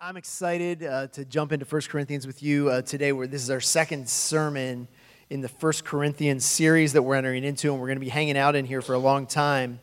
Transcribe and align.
I'm 0.00 0.16
excited 0.16 0.84
uh, 0.84 1.08
to 1.08 1.24
jump 1.24 1.50
into 1.50 1.66
1 1.66 1.82
Corinthians 1.88 2.24
with 2.24 2.40
you 2.40 2.68
uh, 2.68 2.82
today, 2.82 3.10
where 3.10 3.26
this 3.26 3.42
is 3.42 3.50
our 3.50 3.60
second 3.60 4.08
sermon 4.08 4.86
in 5.28 5.40
the 5.40 5.48
1 5.48 5.72
Corinthians 5.82 6.44
series 6.44 6.92
that 6.92 7.02
we're 7.02 7.16
entering 7.16 7.42
into, 7.42 7.72
and 7.72 7.80
we're 7.80 7.88
going 7.88 7.96
to 7.96 8.04
be 8.04 8.08
hanging 8.08 8.38
out 8.38 8.54
in 8.54 8.64
here 8.64 8.80
for 8.80 8.94
a 8.94 8.98
long 8.98 9.26
time. 9.26 9.80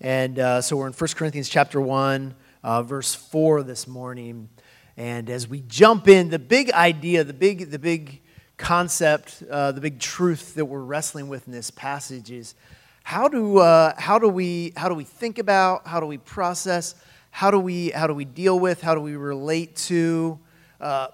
And 0.00 0.40
uh, 0.40 0.62
so 0.62 0.76
we're 0.76 0.88
in 0.88 0.92
1 0.92 1.10
Corinthians 1.14 1.48
chapter 1.48 1.80
1, 1.80 2.34
uh, 2.64 2.82
verse 2.82 3.14
4 3.14 3.62
this 3.62 3.86
morning. 3.86 4.48
And 4.96 5.30
as 5.30 5.46
we 5.46 5.60
jump 5.68 6.08
in, 6.08 6.30
the 6.30 6.40
big 6.40 6.72
idea, 6.72 7.22
the 7.22 7.32
big, 7.32 7.70
the 7.70 7.78
big 7.78 8.22
concept, 8.56 9.44
uh, 9.48 9.70
the 9.70 9.80
big 9.80 10.00
truth 10.00 10.56
that 10.56 10.64
we're 10.64 10.80
wrestling 10.80 11.28
with 11.28 11.46
in 11.46 11.52
this 11.52 11.70
passage 11.70 12.32
is 12.32 12.56
how 13.04 13.28
do, 13.28 13.58
uh, 13.58 13.92
how, 13.96 14.18
do 14.18 14.28
we, 14.28 14.72
how 14.76 14.88
do 14.88 14.96
we 14.96 15.04
think 15.04 15.38
about, 15.38 15.86
how 15.86 16.00
do 16.00 16.06
we 16.06 16.18
process, 16.18 16.96
how 17.36 17.50
do 17.50 17.60
we, 17.60 17.90
how 17.90 18.06
do 18.06 18.14
we 18.14 18.24
deal 18.24 18.58
with, 18.58 18.80
how 18.80 18.94
do 18.94 19.00
we 19.02 19.14
relate 19.14 19.76
to 19.76 20.38
uh, 20.80 21.08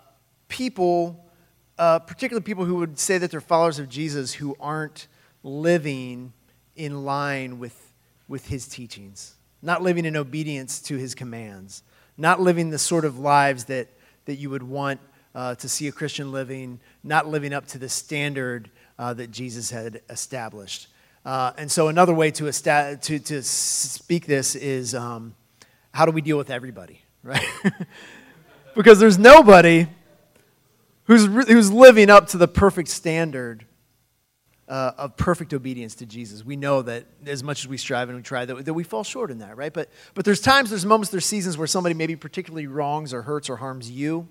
people, 0.47 1.29
uh, 1.81 1.99
particularly 1.99 2.45
people 2.45 2.65
who 2.65 2.77
would 2.77 2.97
say 2.97 3.19
that 3.19 3.33
they're 3.33 3.41
followers 3.41 3.81
of 3.81 3.89
Jesus 3.89 4.35
who 4.35 4.55
aren't 4.61 5.09
living 5.43 6.33
in 6.77 7.05
line 7.05 7.59
with, 7.59 7.93
with 8.29 8.47
his 8.47 8.69
teachings, 8.69 9.35
not 9.63 9.83
living 9.83 10.05
in 10.05 10.17
obedience 10.17 10.81
to 10.83 10.97
his 10.97 11.13
commands, 11.13 11.83
not 12.17 12.41
living 12.41 12.71
the 12.71 12.79
sort 12.79 13.05
of 13.05 13.19
lives 13.19 13.65
that, 13.65 13.89
that 14.27 14.37
you 14.37 14.49
would 14.49 14.63
want 14.63 15.01
uh, 15.35 15.57
to 15.57 15.69
see 15.69 15.89
a 15.89 15.93
Christian 15.93 16.31
living, 16.31 16.79
not 17.03 17.27
living 17.27 17.53
up 17.53 17.67
to 17.67 17.79
the 17.79 17.89
standard 17.89 18.71
uh, 18.97 19.13
that 19.13 19.33
Jesus 19.33 19.73
had 19.73 20.03
established. 20.09 20.87
Uh, 21.25 21.51
and 21.59 21.69
so, 21.69 21.89
another 21.89 22.15
way 22.15 22.31
to, 22.31 22.47
esta- 22.47 22.97
to, 23.03 23.19
to 23.19 23.43
speak 23.43 24.27
this 24.27 24.55
is 24.55 24.95
um, 24.95 25.35
how 25.93 26.07
do 26.07 26.13
we 26.13 26.21
deal 26.21 26.39
with 26.39 26.51
everybody, 26.51 27.03
right? 27.23 27.47
because 28.75 28.99
there's 28.99 29.19
nobody 29.19 29.87
who's, 31.05 31.27
who's 31.27 31.71
living 31.71 32.11
up 32.11 32.29
to 32.29 32.39
the 32.39 32.49
perfect 32.49 32.89
standard 32.89 33.67
uh, 34.69 34.93
of 34.97 35.17
perfect 35.17 35.53
obedience 35.53 35.95
to 35.97 36.07
Jesus. 36.07 36.45
We 36.45 36.57
know 36.57 36.83
that 36.83 37.05
as 37.27 37.43
much 37.43 37.61
as 37.61 37.69
we 37.69 37.77
strive 37.77 38.09
and 38.09 38.17
we 38.17 38.23
try, 38.23 38.45
that, 38.45 38.65
that 38.65 38.75
we 38.75 38.85
fall 38.85 39.05
short 39.05 39.31
in 39.31 39.39
that, 39.39 39.57
right? 39.57 39.73
But, 39.73 39.91
but 40.15 40.25
there's 40.25 40.41
times, 40.41 40.71
there's 40.71 40.87
moments, 40.87 41.11
there's 41.11 41.27
seasons 41.27 41.59
where 41.59 41.67
somebody 41.67 41.95
maybe 41.95 42.17
particularly 42.17 42.67
wrongs 42.67 43.13
or 43.13 43.23
hurts 43.23 43.51
or 43.51 43.57
harms 43.57 43.91
you, 43.91 44.29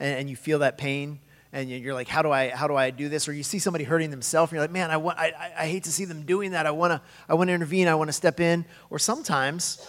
and, 0.00 0.20
and 0.20 0.30
you 0.30 0.36
feel 0.36 0.58
that 0.60 0.76
pain 0.76 1.20
and 1.52 1.70
you're 1.70 1.94
like, 1.94 2.08
how 2.08 2.22
do 2.22 2.30
I, 2.30 2.50
how 2.50 2.66
do 2.66 2.74
I 2.74 2.90
do 2.90 3.08
this? 3.08 3.28
Or 3.28 3.32
you 3.32 3.42
see 3.42 3.58
somebody 3.58 3.84
hurting 3.84 4.10
themselves, 4.10 4.50
and 4.50 4.56
you're 4.56 4.64
like, 4.64 4.72
man, 4.72 4.90
I, 4.90 4.98
want, 4.98 5.18
I, 5.18 5.32
I 5.56 5.66
hate 5.68 5.84
to 5.84 5.92
see 5.92 6.04
them 6.04 6.22
doing 6.22 6.50
that. 6.50 6.66
I 6.66 6.70
want 6.72 6.92
to 6.92 7.00
I 7.28 7.34
wanna 7.34 7.52
intervene. 7.52 7.88
I 7.88 7.94
want 7.94 8.08
to 8.08 8.12
step 8.12 8.40
in. 8.40 8.66
Or 8.90 8.98
sometimes 8.98 9.86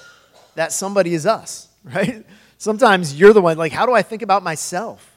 that 0.57 0.73
somebody 0.73 1.13
is 1.13 1.27
us, 1.27 1.69
right? 1.83 2.25
Sometimes 2.57 3.17
you're 3.17 3.31
the 3.31 3.41
one, 3.41 3.57
like, 3.57 3.71
how 3.71 3.85
do 3.85 3.93
I 3.93 4.01
think 4.01 4.23
about 4.23 4.41
myself? 4.41 5.13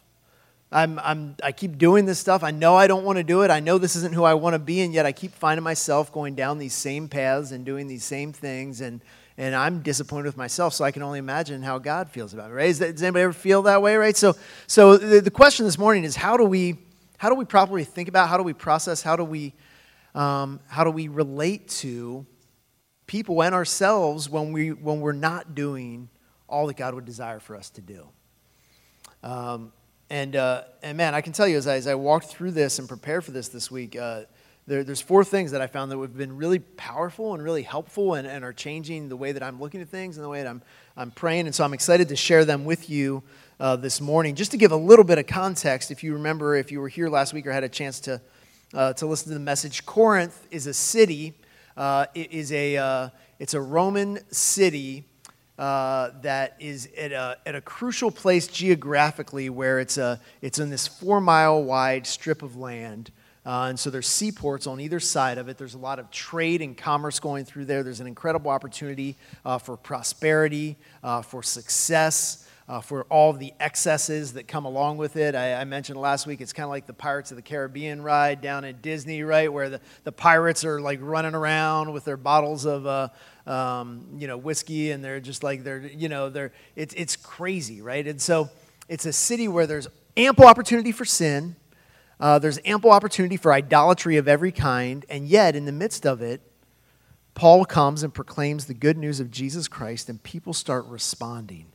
I'm, 0.71 0.99
I'm, 1.01 1.35
I 1.43 1.51
keep 1.51 1.79
doing 1.79 2.05
this 2.05 2.19
stuff. 2.19 2.45
I 2.45 2.51
know 2.51 2.77
I 2.77 2.87
don't 2.87 3.05
want 3.05 3.17
to 3.17 3.25
do 3.25 3.41
it. 3.41 3.51
I 3.51 3.59
know 3.59 3.79
this 3.79 3.97
isn't 3.97 4.15
who 4.15 4.23
I 4.23 4.35
want 4.35 4.53
to 4.53 4.59
be, 4.59 4.83
and 4.83 4.93
yet 4.93 5.07
I 5.07 5.13
keep 5.13 5.33
finding 5.33 5.65
myself 5.65 6.13
going 6.13 6.35
down 6.35 6.59
these 6.59 6.75
same 6.75 7.09
paths 7.09 7.53
and 7.53 7.65
doing 7.65 7.89
these 7.89 8.05
same 8.05 8.35
things, 8.35 8.83
and, 8.83 9.01
and 9.39 9.55
I'm 9.55 9.81
disappointed 9.81 10.27
with 10.27 10.37
myself, 10.37 10.75
so 10.75 10.85
I 10.85 10.93
can 10.93 11.03
only 11.03 11.19
imagine 11.19 11.63
how 11.63 11.79
God 11.79 12.11
feels 12.11 12.35
about 12.35 12.51
it, 12.51 12.55
right? 12.55 12.75
That, 12.77 12.93
does 12.93 13.03
anybody 13.03 13.23
ever 13.23 13.33
feel 13.33 13.63
that 13.63 13.81
way, 13.81 13.97
right? 13.97 14.17
So, 14.17 14.37
so 14.67 14.99
the, 14.99 15.23
the, 15.23 15.31
question 15.31 15.65
this 15.65 15.79
morning 15.79 16.05
is 16.05 16.17
how 16.17 16.37
do 16.37 16.45
we, 16.45 16.77
how 17.17 17.31
do 17.31 17.35
we 17.35 17.47
properly 17.47 17.85
think 17.85 18.11
about, 18.11 18.29
how 18.29 18.37
do 18.37 18.43
we 18.43 18.53
process, 18.53 19.01
how 19.01 19.17
do 19.17 19.25
we, 19.25 19.55
um, 20.15 20.61
how 20.69 20.85
do 20.85 20.91
we 20.91 21.09
relate 21.09 21.69
to 21.69 22.27
people 23.11 23.43
and 23.43 23.57
ourselves 23.57 24.31
when, 24.31 24.53
we, 24.53 24.71
when 24.71 25.01
we're 25.01 25.11
not 25.11 25.53
doing 25.53 26.09
all 26.49 26.69
that 26.69 26.77
God 26.77 26.95
would 26.95 27.05
desire 27.05 27.41
for 27.41 27.57
us 27.57 27.69
to 27.71 27.81
do. 27.81 28.07
Um, 29.25 29.73
and, 30.09 30.37
uh, 30.37 30.63
and 30.81 30.97
man, 30.97 31.13
I 31.13 31.21
can 31.21 31.33
tell 31.33 31.49
you 31.49 31.57
as 31.57 31.67
I, 31.67 31.75
as 31.75 31.89
I 31.89 31.97
walked 31.97 32.27
through 32.27 32.53
this 32.53 32.79
and 32.79 32.87
prepared 32.89 33.25
for 33.25 33.33
this 33.33 33.49
this 33.49 33.69
week, 33.69 33.97
uh, 33.97 34.23
there, 34.69 34.85
there's 34.85 35.01
four 35.01 35.25
things 35.25 35.51
that 35.51 35.61
I 35.61 35.67
found 35.67 35.91
that 35.91 35.99
have 35.99 36.17
been 36.17 36.37
really 36.37 36.61
powerful 36.61 37.35
and 37.35 37.43
really 37.43 37.65
helpful 37.65 38.15
and, 38.15 38.29
and 38.29 38.45
are 38.45 38.53
changing 38.53 39.09
the 39.09 39.17
way 39.17 39.33
that 39.33 39.43
I'm 39.43 39.59
looking 39.59 39.81
at 39.81 39.89
things 39.89 40.17
and 40.17 40.25
the 40.25 40.29
way 40.29 40.45
that 40.45 40.49
I'm, 40.49 40.63
I'm 40.97 41.11
praying. 41.11 41.47
And 41.47 41.55
so 41.55 41.65
I'm 41.65 41.75
excited 41.75 42.11
to 42.11 42.17
share 42.17 42.45
them 42.45 42.65
with 42.65 42.89
you 42.89 43.25
uh, 43.59 43.75
this 43.75 44.01
morning. 44.01 44.37
Just 44.37 44.53
to 44.53 44.57
give 44.57 44.71
a 44.71 44.77
little 44.77 45.05
bit 45.05 45.19
of 45.19 45.27
context, 45.27 45.91
if 45.91 46.05
you 46.05 46.13
remember, 46.13 46.55
if 46.55 46.71
you 46.71 46.81
were 46.81 46.89
here 46.89 47.09
last 47.09 47.35
week 47.35 47.45
or 47.49 47.51
had 47.51 47.65
a 47.65 47.69
chance 47.69 47.99
to, 47.99 48.21
uh, 48.73 48.93
to 48.93 49.07
listen 49.07 49.31
to 49.31 49.35
the 49.35 49.41
message, 49.41 49.85
Corinth 49.85 50.47
is 50.53 50.69
a 50.69 50.75
city 50.75 51.35
uh, 51.81 52.05
is 52.15 52.53
a, 52.53 52.77
uh, 52.77 53.09
it's 53.39 53.55
a 53.55 53.61
Roman 53.61 54.19
city 54.31 55.03
uh, 55.59 56.11
that 56.21 56.55
is 56.61 56.91
at 56.97 57.11
a, 57.11 57.39
at 57.47 57.55
a 57.55 57.61
crucial 57.63 58.11
place 58.11 58.47
geographically 58.47 59.49
where 59.49 59.81
it's, 59.81 59.97
a, 59.97 60.21
it's 60.43 60.59
in 60.59 60.69
this 60.69 60.87
four 60.87 61.23
mile 61.23 61.65
wide 61.65 62.07
strip 62.07 62.43
of 62.43 62.55
land. 62.57 63.11
Uh, 63.47 63.69
and 63.71 63.81
so 63.81 63.89
there's 63.89 64.07
seaports 64.07 64.67
on 64.67 64.79
either 64.79 65.01
side 65.01 65.39
of 65.39 65.49
it. 65.49 65.57
There's 65.57 65.73
a 65.73 65.79
lot 65.79 65.99
of 65.99 66.11
trade 66.11 66.61
and 66.61 66.77
commerce 66.77 67.19
going 67.19 67.47
through 67.47 67.65
there. 67.65 67.83
There's 67.83 68.01
an 68.01 68.07
incredible 68.07 68.51
opportunity 68.51 69.17
uh, 69.47 69.57
for 69.57 69.79
prosperity, 69.79 70.77
uh, 71.03 71.23
for 71.23 71.43
success 71.43 72.47
uh, 72.71 72.81
for 72.81 73.03
all 73.11 73.33
the 73.33 73.53
excesses 73.59 74.35
that 74.35 74.47
come 74.47 74.65
along 74.65 74.97
with 74.97 75.17
it. 75.17 75.35
I, 75.35 75.55
I 75.55 75.65
mentioned 75.65 75.99
last 75.99 76.25
week 76.25 76.41
it's 76.41 76.53
kind 76.53 76.63
of 76.63 76.71
like 76.71 76.87
the 76.87 76.93
Pirates 76.93 77.33
of 77.33 77.37
the 77.37 77.43
Caribbean 77.43 78.01
ride 78.01 78.41
down 78.41 78.65
at 78.65 78.81
Disney, 78.81 79.25
right, 79.25 79.53
where 79.53 79.69
the, 79.69 79.81
the 80.05 80.13
pirates 80.13 80.65
are 80.65 80.81
like 80.81 81.01
running 81.03 81.35
around 81.35 81.93
with 81.93 82.05
their 82.05 82.17
bottles 82.17 82.67
of, 82.67 82.87
uh, 82.87 83.09
um, 83.45 84.07
you 84.19 84.29
know, 84.29 84.37
whiskey, 84.37 84.93
and 84.93 85.03
they're 85.05 85.19
just 85.19 85.43
like 85.43 85.65
they're, 85.65 85.81
you 85.81 86.09
know, 86.09 86.31
they're 86.31 86.53
it's 86.77 86.95
it's 86.95 87.17
crazy, 87.17 87.83
right? 87.83 88.07
And 88.07 88.23
so 88.23 88.49
it's 88.89 89.05
a 89.05 89.13
city 89.13 89.49
where 89.49 89.67
there's 89.67 89.89
ample 90.17 90.47
opportunity 90.47 90.93
for 90.93 91.05
sin. 91.05 91.57
Uh, 92.21 92.39
there's 92.39 92.61
ample 92.65 92.93
opportunity 92.93 93.37
for 93.37 93.53
idolatry 93.53 94.17
of 94.17 94.29
every 94.29 94.53
kind, 94.53 95.05
and 95.09 95.27
yet 95.27 95.57
in 95.57 95.65
the 95.65 95.73
midst 95.73 96.07
of 96.07 96.23
it, 96.23 96.41
Paul 97.35 97.65
comes 97.65 98.05
and 98.05 98.15
proclaims 98.15 98.67
the 98.67 98.75
good 98.75 98.97
news 98.97 99.19
of 99.19 99.33
Jesus 99.33 99.67
Christ, 99.67 100.09
and 100.09 100.23
people 100.23 100.53
start 100.53 100.85
responding 100.87 101.73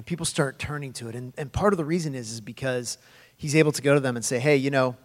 and 0.00 0.06
people 0.06 0.24
start 0.24 0.58
turning 0.58 0.94
to 0.94 1.10
it. 1.10 1.14
And, 1.14 1.34
and 1.36 1.52
part 1.52 1.74
of 1.74 1.76
the 1.76 1.84
reason 1.84 2.14
is, 2.14 2.32
is 2.32 2.40
because 2.40 2.96
he's 3.36 3.54
able 3.54 3.70
to 3.72 3.82
go 3.82 3.92
to 3.92 4.00
them 4.00 4.16
and 4.16 4.24
say, 4.24 4.38
hey, 4.38 4.56
you 4.56 4.70
know, 4.70 4.96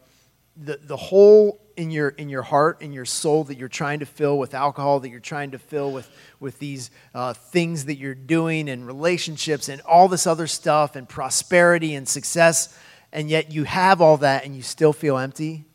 the, 0.55 0.79
the 0.81 0.95
hole 0.95 1.59
in 1.75 1.91
your, 1.91 2.07
in 2.07 2.29
your 2.29 2.43
heart, 2.43 2.81
in 2.81 2.93
your 2.93 3.03
soul 3.03 3.43
that 3.43 3.57
you're 3.57 3.67
trying 3.67 3.99
to 3.99 4.05
fill 4.05 4.39
with 4.39 4.53
alcohol, 4.53 5.01
that 5.01 5.09
you're 5.09 5.19
trying 5.19 5.51
to 5.51 5.59
fill 5.59 5.91
with, 5.91 6.09
with 6.39 6.59
these 6.59 6.91
uh, 7.13 7.33
things 7.33 7.83
that 7.87 7.97
you're 7.97 8.15
doing 8.15 8.69
and 8.69 8.87
relationships 8.87 9.67
and 9.67 9.81
all 9.81 10.07
this 10.07 10.25
other 10.25 10.47
stuff 10.47 10.95
and 10.95 11.09
prosperity 11.09 11.93
and 11.93 12.07
success, 12.07 12.79
and 13.11 13.29
yet 13.29 13.51
you 13.51 13.65
have 13.65 13.99
all 13.99 14.15
that 14.15 14.45
and 14.45 14.55
you 14.55 14.61
still 14.61 14.93
feel 14.93 15.17
empty. 15.17 15.65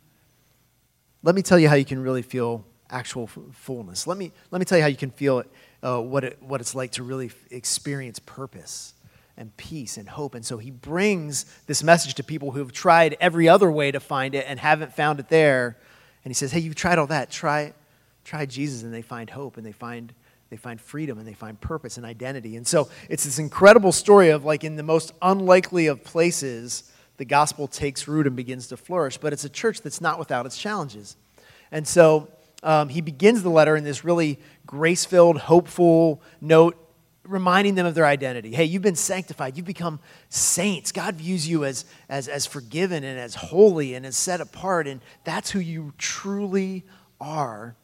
Let 1.21 1.35
me 1.35 1.43
tell 1.43 1.59
you 1.59 1.69
how 1.69 1.75
you 1.75 1.85
can 1.85 2.01
really 2.01 2.23
feel 2.23 2.65
actual 2.89 3.27
fullness. 3.27 4.07
Let 4.07 4.17
me, 4.17 4.31
let 4.49 4.57
me 4.57 4.65
tell 4.65 4.79
you 4.79 4.81
how 4.81 4.89
you 4.89 4.97
can 4.97 5.11
feel 5.11 5.37
it, 5.37 5.51
uh, 5.83 6.01
what, 6.01 6.23
it, 6.23 6.41
what 6.41 6.59
it's 6.59 6.73
like 6.73 6.93
to 6.93 7.03
really 7.03 7.29
experience 7.51 8.17
purpose 8.17 8.95
and 9.41 9.57
peace 9.57 9.97
and 9.97 10.07
hope. 10.07 10.35
And 10.35 10.45
so 10.45 10.59
he 10.59 10.69
brings 10.69 11.45
this 11.65 11.83
message 11.83 12.13
to 12.13 12.23
people 12.23 12.51
who've 12.51 12.71
tried 12.71 13.17
every 13.19 13.49
other 13.49 13.71
way 13.71 13.91
to 13.91 13.99
find 13.99 14.35
it 14.35 14.45
and 14.47 14.59
haven't 14.59 14.93
found 14.93 15.19
it 15.19 15.29
there. 15.29 15.77
And 16.23 16.29
he 16.29 16.35
says, 16.35 16.51
Hey, 16.51 16.59
you've 16.59 16.75
tried 16.75 16.99
all 16.99 17.07
that. 17.07 17.31
Try, 17.31 17.73
try 18.23 18.45
Jesus. 18.45 18.83
And 18.83 18.93
they 18.93 19.01
find 19.01 19.31
hope 19.31 19.57
and 19.57 19.65
they 19.65 19.71
find, 19.71 20.13
they 20.51 20.57
find 20.57 20.79
freedom 20.79 21.17
and 21.17 21.27
they 21.27 21.33
find 21.33 21.59
purpose 21.59 21.97
and 21.97 22.05
identity. 22.05 22.55
And 22.55 22.67
so 22.67 22.89
it's 23.09 23.23
this 23.23 23.39
incredible 23.39 23.91
story 23.91 24.29
of 24.29 24.45
like 24.45 24.63
in 24.63 24.75
the 24.75 24.83
most 24.83 25.11
unlikely 25.23 25.87
of 25.87 26.03
places, 26.03 26.91
the 27.17 27.25
gospel 27.25 27.67
takes 27.67 28.07
root 28.07 28.27
and 28.27 28.35
begins 28.35 28.67
to 28.67 28.77
flourish. 28.77 29.17
But 29.17 29.33
it's 29.33 29.43
a 29.43 29.49
church 29.49 29.81
that's 29.81 30.01
not 30.01 30.19
without 30.19 30.45
its 30.45 30.57
challenges. 30.57 31.17
And 31.71 31.87
so 31.87 32.27
um, 32.61 32.89
he 32.89 33.01
begins 33.01 33.41
the 33.41 33.49
letter 33.49 33.75
in 33.75 33.83
this 33.83 34.05
really 34.05 34.37
grace 34.67 35.03
filled, 35.03 35.39
hopeful 35.39 36.21
note 36.41 36.77
reminding 37.23 37.75
them 37.75 37.85
of 37.85 37.95
their 37.95 38.05
identity. 38.05 38.53
Hey, 38.53 38.65
you've 38.65 38.81
been 38.81 38.95
sanctified. 38.95 39.55
You've 39.55 39.65
become 39.65 39.99
saints. 40.29 40.91
God 40.91 41.15
views 41.15 41.47
you 41.47 41.65
as, 41.65 41.85
as, 42.09 42.27
as 42.27 42.45
forgiven 42.45 43.03
and 43.03 43.19
as 43.19 43.35
holy 43.35 43.93
and 43.93 44.05
as 44.05 44.17
set 44.17 44.41
apart, 44.41 44.87
and 44.87 45.01
that's 45.23 45.51
who 45.51 45.59
you 45.59 45.93
truly 45.97 46.83
are. 47.19 47.75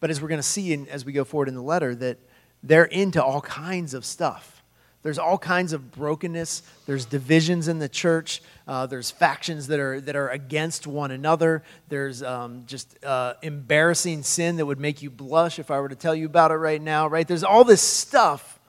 But 0.00 0.10
as 0.10 0.20
we're 0.20 0.28
going 0.28 0.40
to 0.40 0.42
see 0.42 0.72
in, 0.72 0.88
as 0.88 1.04
we 1.04 1.12
go 1.12 1.24
forward 1.24 1.48
in 1.48 1.54
the 1.54 1.62
letter, 1.62 1.94
that 1.94 2.18
they're 2.62 2.84
into 2.84 3.22
all 3.22 3.40
kinds 3.42 3.94
of 3.94 4.04
stuff. 4.04 4.61
There's 5.02 5.18
all 5.18 5.36
kinds 5.36 5.72
of 5.72 5.90
brokenness. 5.90 6.62
There's 6.86 7.04
divisions 7.04 7.66
in 7.66 7.80
the 7.80 7.88
church. 7.88 8.40
Uh, 8.68 8.86
there's 8.86 9.10
factions 9.10 9.66
that 9.66 9.80
are, 9.80 10.00
that 10.00 10.14
are 10.14 10.28
against 10.28 10.86
one 10.86 11.10
another. 11.10 11.64
There's 11.88 12.22
um, 12.22 12.64
just 12.66 13.04
uh, 13.04 13.34
embarrassing 13.42 14.22
sin 14.22 14.56
that 14.56 14.66
would 14.66 14.78
make 14.78 15.02
you 15.02 15.10
blush 15.10 15.58
if 15.58 15.72
I 15.72 15.80
were 15.80 15.88
to 15.88 15.96
tell 15.96 16.14
you 16.14 16.26
about 16.26 16.52
it 16.52 16.56
right 16.56 16.80
now, 16.80 17.08
right? 17.08 17.26
There's 17.26 17.42
all 17.42 17.64
this 17.64 17.82
stuff 17.82 18.60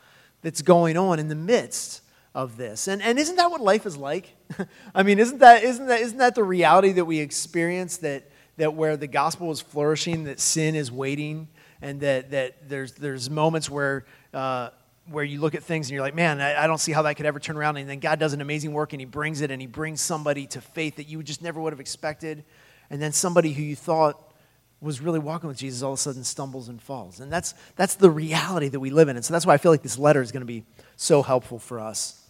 that's 0.41 0.63
going 0.63 0.97
on 0.97 1.19
in 1.19 1.27
the 1.27 1.35
midst 1.35 2.01
of 2.33 2.57
this. 2.57 2.87
And, 2.87 3.03
and 3.03 3.19
isn't 3.19 3.35
that 3.35 3.51
what 3.51 3.61
life 3.61 3.85
is 3.85 3.95
like? 3.95 4.35
I 4.95 5.03
mean, 5.03 5.19
isn't 5.19 5.37
that, 5.37 5.63
isn't, 5.63 5.85
that, 5.85 6.01
isn't 6.01 6.17
that 6.17 6.33
the 6.33 6.43
reality 6.43 6.93
that 6.93 7.05
we 7.05 7.19
experience 7.19 7.97
that, 7.97 8.23
that 8.57 8.73
where 8.73 8.97
the 8.97 9.07
gospel 9.07 9.51
is 9.51 9.61
flourishing, 9.61 10.23
that 10.23 10.39
sin 10.39 10.73
is 10.73 10.91
waiting, 10.91 11.47
and 11.79 11.99
that, 12.01 12.31
that 12.31 12.69
there's, 12.69 12.93
there's 12.93 13.29
moments 13.29 13.69
where. 13.69 14.05
Uh, 14.33 14.69
where 15.07 15.23
you 15.23 15.41
look 15.41 15.55
at 15.55 15.63
things 15.63 15.87
and 15.87 15.93
you're 15.93 16.01
like, 16.01 16.15
man, 16.15 16.39
I, 16.39 16.63
I, 16.63 16.67
don't 16.67 16.77
see 16.77 16.93
how 16.93 17.01
that 17.01 17.15
could 17.15 17.25
ever 17.25 17.39
turn 17.39 17.57
around. 17.57 17.77
And 17.77 17.89
then 17.89 17.99
God 17.99 18.19
does 18.19 18.33
an 18.33 18.41
amazing 18.41 18.71
work 18.71 18.93
and 18.93 19.01
He 19.01 19.05
brings 19.05 19.41
it 19.41 19.51
and 19.51 19.61
He 19.61 19.67
brings 19.67 19.99
somebody 20.01 20.47
to 20.47 20.61
faith 20.61 20.95
that 20.95 21.07
you 21.07 21.21
just 21.23 21.41
never 21.41 21.59
would 21.59 21.73
have 21.73 21.79
expected. 21.79 22.43
And 22.89 23.01
then 23.01 23.11
somebody 23.11 23.53
who 23.53 23.63
you 23.63 23.75
thought 23.75 24.33
was 24.79 25.01
really 25.01 25.19
walking 25.19 25.47
with 25.47 25.57
Jesus 25.57 25.81
all 25.81 25.93
of 25.93 25.99
a 25.99 26.01
sudden 26.01 26.23
stumbles 26.23 26.67
and 26.67 26.81
falls. 26.81 27.19
And 27.19 27.31
that's, 27.31 27.53
that's 27.75 27.95
the 27.95 28.09
reality 28.09 28.67
that 28.69 28.79
we 28.79 28.89
live 28.89 29.07
in. 29.07 29.15
And 29.15 29.23
so 29.23 29.33
that's 29.33 29.45
why 29.45 29.53
I 29.53 29.57
feel 29.57 29.71
like 29.71 29.81
this 29.81 29.97
letter 29.97 30.21
is 30.21 30.31
going 30.31 30.41
to 30.41 30.45
be 30.45 30.63
so 30.97 31.21
helpful 31.21 31.59
for 31.59 31.79
us. 31.79 32.21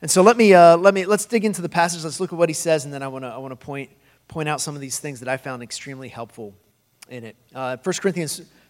And 0.00 0.10
so 0.10 0.22
let 0.22 0.36
me, 0.36 0.54
uh, 0.54 0.76
let 0.76 0.94
me, 0.94 1.06
let's 1.06 1.24
dig 1.24 1.44
into 1.44 1.62
the 1.62 1.68
passage. 1.68 2.04
Let's 2.04 2.20
look 2.20 2.32
at 2.32 2.38
what 2.38 2.48
he 2.48 2.52
says. 2.52 2.84
And 2.84 2.94
then 2.94 3.02
I 3.02 3.08
want 3.08 3.24
to 3.24 3.28
I 3.28 3.38
wanna 3.38 3.56
point, 3.56 3.90
point 4.28 4.48
out 4.48 4.60
some 4.60 4.74
of 4.74 4.80
these 4.80 5.00
things 5.00 5.20
that 5.20 5.28
I 5.28 5.36
found 5.38 5.62
extremely 5.62 6.08
helpful 6.08 6.54
in 7.08 7.24
it. 7.24 7.36
Uh, 7.54 7.76
1 7.82 7.94
Corinthians 8.00 8.42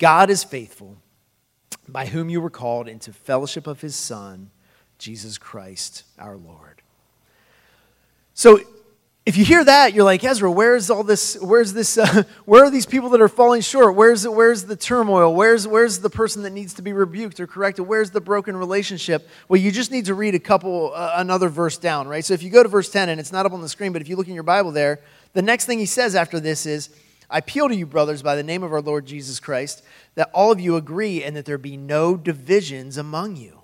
God 0.00 0.30
is 0.30 0.42
faithful, 0.42 0.96
by 1.86 2.06
whom 2.06 2.30
you 2.30 2.40
were 2.40 2.50
called 2.50 2.88
into 2.88 3.12
fellowship 3.12 3.66
of 3.68 3.82
his 3.82 3.94
Son, 3.94 4.50
Jesus 4.98 5.38
Christ 5.38 6.04
our 6.18 6.36
Lord. 6.36 6.82
So, 8.34 8.60
if 9.26 9.36
you 9.36 9.44
hear 9.44 9.62
that, 9.62 9.92
you're 9.92 10.04
like, 10.04 10.24
Ezra, 10.24 10.50
where's 10.50 10.88
all 10.88 11.04
this? 11.04 11.36
Where's 11.40 11.74
this? 11.74 11.98
Uh, 11.98 12.22
where 12.46 12.64
are 12.64 12.70
these 12.70 12.86
people 12.86 13.10
that 13.10 13.20
are 13.20 13.28
falling 13.28 13.60
short? 13.60 13.94
Where's, 13.94 14.26
where's 14.26 14.64
the 14.64 14.76
turmoil? 14.76 15.34
Where's, 15.34 15.68
where's 15.68 15.98
the 15.98 16.08
person 16.08 16.42
that 16.44 16.50
needs 16.50 16.72
to 16.74 16.82
be 16.82 16.94
rebuked 16.94 17.38
or 17.38 17.46
corrected? 17.46 17.86
Where's 17.86 18.10
the 18.10 18.20
broken 18.22 18.56
relationship? 18.56 19.28
Well, 19.48 19.60
you 19.60 19.70
just 19.70 19.90
need 19.90 20.06
to 20.06 20.14
read 20.14 20.34
a 20.34 20.38
couple, 20.38 20.92
uh, 20.94 21.12
another 21.16 21.50
verse 21.50 21.76
down, 21.76 22.08
right? 22.08 22.24
So 22.24 22.32
if 22.32 22.42
you 22.42 22.48
go 22.48 22.62
to 22.62 22.68
verse 22.68 22.88
10, 22.88 23.10
and 23.10 23.20
it's 23.20 23.30
not 23.30 23.44
up 23.44 23.52
on 23.52 23.60
the 23.60 23.68
screen, 23.68 23.92
but 23.92 24.00
if 24.00 24.08
you 24.08 24.16
look 24.16 24.26
in 24.26 24.34
your 24.34 24.42
Bible 24.42 24.72
there, 24.72 25.00
the 25.34 25.42
next 25.42 25.66
thing 25.66 25.78
he 25.78 25.86
says 25.86 26.16
after 26.16 26.40
this 26.40 26.64
is, 26.64 26.88
I 27.30 27.38
appeal 27.38 27.68
to 27.68 27.76
you, 27.76 27.86
brothers, 27.86 28.22
by 28.22 28.34
the 28.34 28.42
name 28.42 28.64
of 28.64 28.72
our 28.72 28.82
Lord 28.82 29.06
Jesus 29.06 29.38
Christ, 29.38 29.82
that 30.16 30.30
all 30.34 30.50
of 30.50 30.60
you 30.60 30.76
agree 30.76 31.22
and 31.22 31.36
that 31.36 31.44
there 31.44 31.58
be 31.58 31.76
no 31.76 32.16
divisions 32.16 32.96
among 32.96 33.36
you. 33.36 33.60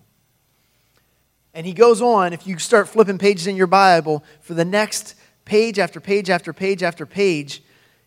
And 1.53 1.67
he 1.67 1.73
goes 1.73 2.01
on, 2.01 2.33
if 2.33 2.47
you 2.47 2.59
start 2.59 2.89
flipping 2.89 3.19
pages 3.19 3.47
in 3.47 3.57
your 3.57 3.67
Bible, 3.67 4.23
for 4.41 4.55
the 4.55 4.65
next 4.65 5.17
page 5.45 5.79
after 5.79 6.01
page 6.01 6.31
after 6.31 6.53
page 6.53 6.83
after 6.83 7.07
page, 7.07 7.63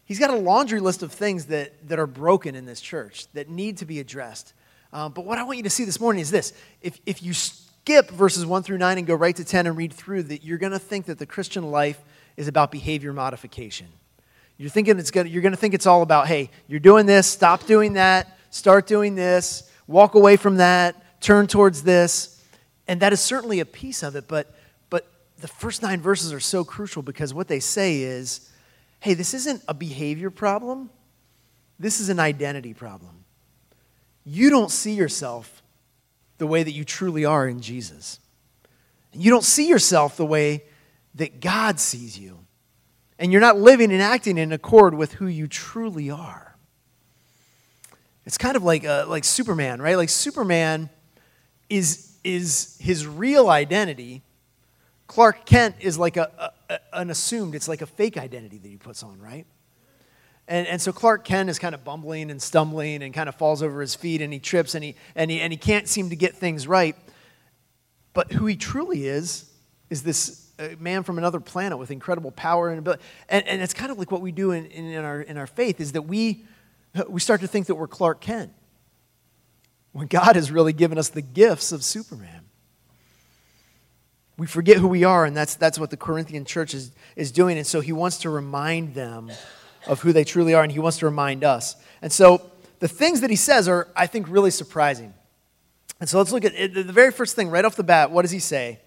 he's 0.05 0.19
got 0.19 0.29
a 0.29 0.35
laundry 0.35 0.79
list 0.79 1.03
of 1.03 1.11
things 1.11 1.45
that, 1.45 1.87
that 1.89 1.99
are 1.99 2.07
broken 2.07 2.55
in 2.55 2.65
this 2.65 2.79
church 2.79 3.25
that 3.33 3.49
need 3.49 3.77
to 3.77 3.85
be 3.85 3.99
addressed. 3.99 4.53
Um, 4.93 5.11
but 5.11 5.25
what 5.25 5.37
I 5.37 5.43
want 5.43 5.57
you 5.57 5.63
to 5.63 5.69
see 5.69 5.83
this 5.83 5.99
morning 5.99 6.21
is 6.21 6.31
this 6.31 6.53
if, 6.81 7.01
if 7.05 7.21
you 7.21 7.33
skip 7.33 8.09
verses 8.11 8.45
1 8.45 8.63
through 8.63 8.77
9 8.77 8.97
and 8.97 9.07
go 9.07 9.15
right 9.15 9.35
to 9.35 9.43
10 9.43 9.67
and 9.67 9.75
read 9.75 9.91
through 9.91 10.23
that, 10.23 10.43
you're 10.43 10.57
going 10.57 10.71
to 10.71 10.79
think 10.79 11.07
that 11.07 11.19
the 11.19 11.25
Christian 11.25 11.69
life 11.69 11.99
is 12.37 12.47
about 12.47 12.71
behavior 12.71 13.11
modification. 13.13 13.87
You're 14.59 14.69
thinking 14.69 14.99
it's 14.99 15.09
gonna, 15.09 15.29
you're 15.29 15.41
going 15.41 15.53
to 15.53 15.57
think 15.57 15.73
it's 15.73 15.87
all 15.87 16.01
about, 16.01 16.27
hey, 16.27 16.51
you're 16.67 16.81
doing 16.81 17.05
this, 17.05 17.25
stop 17.27 17.65
doing 17.65 17.93
that, 17.93 18.37
start 18.49 18.87
doing 18.87 19.15
this, 19.15 19.71
walk 19.87 20.15
away 20.15 20.35
from 20.35 20.57
that, 20.57 21.21
turn 21.21 21.47
towards 21.47 21.81
this. 21.81 22.43
And 22.85 22.99
that 22.99 23.13
is 23.13 23.21
certainly 23.21 23.61
a 23.61 23.65
piece 23.65 24.03
of 24.03 24.17
it, 24.17 24.27
but, 24.27 24.53
but 24.89 25.09
the 25.37 25.47
first 25.47 25.81
nine 25.81 26.01
verses 26.01 26.33
are 26.33 26.41
so 26.41 26.65
crucial 26.65 27.01
because 27.01 27.33
what 27.33 27.47
they 27.47 27.61
say 27.61 28.01
is, 28.01 28.51
hey, 28.99 29.13
this 29.13 29.33
isn't 29.33 29.63
a 29.69 29.73
behavior 29.73 30.29
problem, 30.29 30.89
this 31.79 32.01
is 32.01 32.09
an 32.09 32.19
identity 32.19 32.73
problem. 32.73 33.23
You 34.25 34.49
don't 34.49 34.71
see 34.71 34.93
yourself 34.93 35.63
the 36.37 36.47
way 36.47 36.63
that 36.63 36.73
you 36.73 36.83
truly 36.83 37.23
are 37.23 37.47
in 37.47 37.61
Jesus. 37.61 38.19
You 39.13 39.31
don't 39.31 39.45
see 39.45 39.69
yourself 39.69 40.17
the 40.17 40.25
way 40.25 40.65
that 41.15 41.39
God 41.39 41.79
sees 41.79 42.19
you 42.19 42.39
and 43.19 43.33
you're 43.33 43.41
not 43.41 43.59
living 43.59 43.91
and 43.91 44.01
acting 44.01 44.37
in 44.37 44.53
accord 44.53 44.95
with 44.95 45.13
who 45.13 45.27
you 45.27 45.45
truly 45.45 46.09
are. 46.09 46.55
It's 48.25 48.37
kind 48.37 48.55
of 48.55 48.63
like, 48.63 48.85
uh, 48.85 49.05
like 49.07 49.25
Superman, 49.25 49.81
right? 49.81 49.97
Like 49.97 50.09
Superman 50.09 50.89
is, 51.69 52.17
is 52.23 52.77
his 52.79 53.05
real 53.05 53.49
identity. 53.49 54.23
Clark 55.07 55.45
Kent 55.45 55.75
is 55.81 55.97
like 55.97 56.15
a, 56.15 56.53
a, 56.69 56.79
an 56.93 57.09
assumed, 57.09 57.55
it's 57.55 57.67
like 57.67 57.81
a 57.81 57.85
fake 57.85 58.17
identity 58.17 58.57
that 58.57 58.67
he 58.67 58.77
puts 58.77 59.03
on, 59.03 59.19
right? 59.19 59.45
And, 60.47 60.65
and 60.67 60.81
so 60.81 60.93
Clark 60.93 61.25
Kent 61.25 61.49
is 61.49 61.59
kind 61.59 61.75
of 61.75 61.83
bumbling 61.83 62.31
and 62.31 62.41
stumbling 62.41 63.03
and 63.03 63.13
kind 63.13 63.27
of 63.27 63.35
falls 63.35 63.61
over 63.61 63.81
his 63.81 63.95
feet 63.95 64.21
and 64.21 64.31
he 64.31 64.39
trips 64.39 64.75
and 64.75 64.83
he, 64.83 64.95
and 65.15 65.29
he, 65.29 65.41
and 65.41 65.51
he 65.51 65.57
can't 65.57 65.87
seem 65.89 66.09
to 66.09 66.15
get 66.15 66.35
things 66.35 66.67
right. 66.67 66.95
But 68.13 68.31
who 68.31 68.45
he 68.45 68.55
truly 68.55 69.07
is 69.07 69.49
is 69.89 70.03
this 70.03 70.48
a 70.59 70.75
man 70.77 71.03
from 71.03 71.17
another 71.17 71.39
planet 71.39 71.79
with 71.79 71.89
incredible 71.89 72.31
power 72.31 72.69
and 72.69 72.79
ability. 72.79 73.01
And, 73.29 73.47
and 73.47 73.61
it's 73.61 73.73
kind 73.73 73.91
of 73.91 73.97
like 73.97 74.11
what 74.11 74.21
we 74.21 74.31
do 74.31 74.51
in, 74.51 74.65
in, 74.67 75.03
our, 75.03 75.21
in 75.21 75.37
our 75.37 75.47
faith 75.47 75.79
is 75.79 75.93
that 75.93 76.03
we, 76.03 76.43
we 77.07 77.21
start 77.21 77.41
to 77.41 77.47
think 77.47 77.67
that 77.67 77.75
we're 77.75 77.87
Clark 77.87 78.21
Kent 78.21 78.51
when 79.93 80.07
God 80.07 80.35
has 80.35 80.51
really 80.51 80.73
given 80.73 80.97
us 80.97 81.09
the 81.09 81.21
gifts 81.21 81.71
of 81.71 81.83
Superman. 81.83 82.45
We 84.37 84.47
forget 84.47 84.77
who 84.77 84.87
we 84.87 85.03
are, 85.03 85.25
and 85.25 85.35
that's, 85.35 85.55
that's 85.55 85.79
what 85.79 85.89
the 85.89 85.97
Corinthian 85.97 86.45
church 86.45 86.73
is, 86.73 86.91
is 87.15 87.31
doing. 87.31 87.57
And 87.57 87.67
so 87.67 87.81
he 87.81 87.91
wants 87.91 88.19
to 88.19 88.29
remind 88.29 88.93
them 88.93 89.31
of 89.87 90.01
who 90.01 90.13
they 90.13 90.23
truly 90.23 90.53
are, 90.53 90.63
and 90.63 90.71
he 90.71 90.79
wants 90.79 90.99
to 90.99 91.05
remind 91.05 91.43
us. 91.43 91.75
And 92.01 92.11
so 92.11 92.49
the 92.79 92.87
things 92.87 93.21
that 93.21 93.29
he 93.29 93.35
says 93.35 93.67
are, 93.67 93.87
I 93.95 94.07
think, 94.07 94.29
really 94.29 94.51
surprising. 94.51 95.13
And 95.99 96.07
so 96.07 96.17
let's 96.17 96.31
look 96.31 96.45
at 96.45 96.53
it. 96.53 96.73
the 96.73 96.83
very 96.83 97.11
first 97.11 97.35
thing 97.35 97.49
right 97.49 97.65
off 97.65 97.75
the 97.75 97.83
bat. 97.83 98.11
What 98.11 98.21
does 98.21 98.31
he 98.31 98.39
say? 98.39 98.79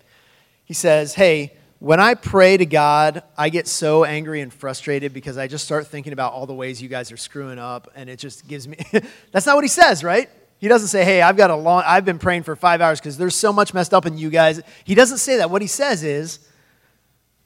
He 0.65 0.73
says, 0.73 1.15
Hey, 1.15 1.53
when 1.83 1.99
I 1.99 2.15
pray 2.15 2.57
to 2.57 2.65
God, 2.65 3.25
I 3.37 3.49
get 3.49 3.67
so 3.67 4.05
angry 4.05 4.41
and 4.41 4.55
frustrated 4.55 5.13
because 5.13 5.37
I 5.37 5.49
just 5.49 5.65
start 5.65 5.89
thinking 5.89 6.13
about 6.13 6.33
all 6.33 6.47
the 6.47 6.55
ways 6.55 6.81
you 6.81 6.89
guys 6.89 7.11
are 7.11 7.17
screwing 7.17 7.59
up, 7.59 7.91
and 7.97 8.09
it 8.09 8.21
just 8.21 8.47
gives 8.47 8.69
me. 8.69 8.77
That's 9.33 9.47
not 9.47 9.57
what 9.57 9.65
he 9.65 9.69
says, 9.69 10.05
right? 10.05 10.31
He 10.59 10.69
doesn't 10.69 10.87
say, 10.87 11.05
"Hey, 11.05 11.23
I've 11.23 11.37
got 11.37 11.51
a 11.51 11.57
long. 11.57 11.83
I've 11.85 12.05
been 12.05 12.21
praying 12.21 12.45
for 12.45 12.55
five 12.55 12.81
hours 12.81 13.01
because 13.01 13.19
there's 13.19 13.35
so 13.35 13.53
much 13.53 13.75
messed 13.75 13.93
up 13.93 14.07
in 14.07 14.17
you 14.17 14.31
guys." 14.31 14.63
He 14.85 14.95
doesn't 14.95 15.19
say 15.19 15.39
that. 15.39 15.51
What 15.51 15.61
he 15.61 15.67
says 15.67 16.05
is, 16.05 16.39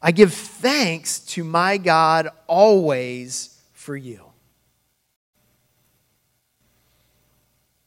"I 0.03 0.13
give 0.13 0.35
thanks 0.35 1.21
to 1.21 1.43
my 1.43 1.79
God 1.79 2.29
always 2.47 3.59
for 3.73 3.97
you." 3.97 4.21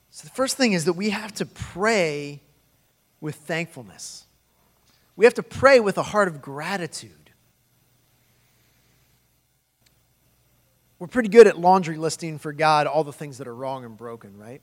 So 0.09 0.23
the 0.23 0.33
first 0.33 0.57
thing 0.57 0.73
is 0.73 0.85
that 0.85 0.93
we 0.93 1.11
have 1.11 1.31
to 1.35 1.45
pray 1.45 2.41
with 3.21 3.35
thankfulness. 3.35 4.25
We 5.19 5.25
have 5.25 5.33
to 5.33 5.43
pray 5.43 5.81
with 5.81 5.97
a 5.97 6.01
heart 6.01 6.29
of 6.29 6.41
gratitude. 6.41 7.11
We're 10.97 11.07
pretty 11.07 11.27
good 11.27 11.45
at 11.45 11.59
laundry 11.59 11.97
listing 11.97 12.37
for 12.37 12.53
God 12.53 12.87
all 12.87 13.03
the 13.03 13.11
things 13.11 13.39
that 13.39 13.45
are 13.45 13.53
wrong 13.53 13.83
and 13.83 13.97
broken, 13.97 14.37
right? 14.37 14.61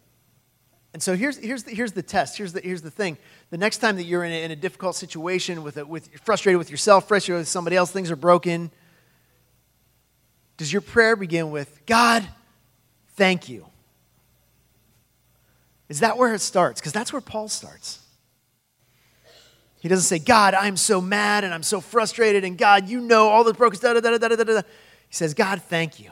And 0.94 1.02
so 1.02 1.14
here's, 1.14 1.36
here's, 1.36 1.64
the, 1.64 1.74
here's 1.74 1.92
the 1.92 2.02
test. 2.02 2.38
Here's 2.38 2.54
the, 2.54 2.62
here's 2.62 2.80
the 2.80 2.90
thing. 2.90 3.18
The 3.50 3.58
next 3.58 3.78
time 3.78 3.96
that 3.96 4.04
you're 4.04 4.24
in 4.24 4.32
a, 4.32 4.44
in 4.44 4.50
a 4.50 4.56
difficult 4.56 4.96
situation, 4.96 5.62
with, 5.62 5.76
a, 5.76 5.84
with 5.84 6.08
frustrated 6.24 6.56
with 6.56 6.70
yourself, 6.70 7.06
frustrated 7.06 7.40
with 7.40 7.48
somebody 7.48 7.76
else, 7.76 7.90
things 7.90 8.10
are 8.10 8.16
broken, 8.16 8.70
does 10.56 10.72
your 10.72 10.80
prayer 10.80 11.16
begin 11.16 11.50
with, 11.50 11.84
God, 11.84 12.26
thank 13.08 13.50
you? 13.50 13.66
Is 15.90 16.00
that 16.00 16.16
where 16.16 16.32
it 16.32 16.40
starts? 16.40 16.80
Because 16.80 16.94
that's 16.94 17.12
where 17.12 17.20
Paul 17.20 17.48
starts. 17.48 18.00
He 19.86 19.88
doesn't 19.88 20.18
say, 20.18 20.18
God, 20.18 20.52
I'm 20.54 20.76
so 20.76 21.00
mad 21.00 21.44
and 21.44 21.54
I'm 21.54 21.62
so 21.62 21.80
frustrated, 21.80 22.42
and 22.42 22.58
God, 22.58 22.88
you 22.88 23.00
know 23.00 23.28
all 23.28 23.44
the 23.44 23.54
broken 23.54 23.78
da 23.78 23.92
da 23.92 24.00
da 24.00 24.18
da 24.18 24.34
da 24.34 24.42
da. 24.42 24.62
He 25.08 25.14
says, 25.14 25.32
God, 25.32 25.62
thank 25.62 26.00
you. 26.00 26.10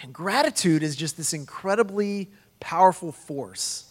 And 0.00 0.14
gratitude 0.14 0.82
is 0.82 0.96
just 0.96 1.18
this 1.18 1.34
incredibly 1.34 2.30
powerful 2.58 3.12
force. 3.12 3.90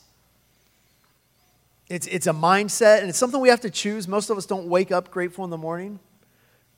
It's, 1.88 2.08
it's 2.08 2.26
a 2.26 2.34
mindset, 2.34 3.02
and 3.02 3.10
it's 3.10 3.20
something 3.20 3.40
we 3.40 3.50
have 3.50 3.62
to 3.62 3.70
choose. 3.70 4.08
Most 4.08 4.32
of 4.32 4.40
us 4.40 4.48
don't 4.48 4.66
wake 4.66 4.92
up 4.92 5.12
grateful 5.12 5.44
in 5.44 5.52
the 5.52 5.58
morning. 5.60 6.00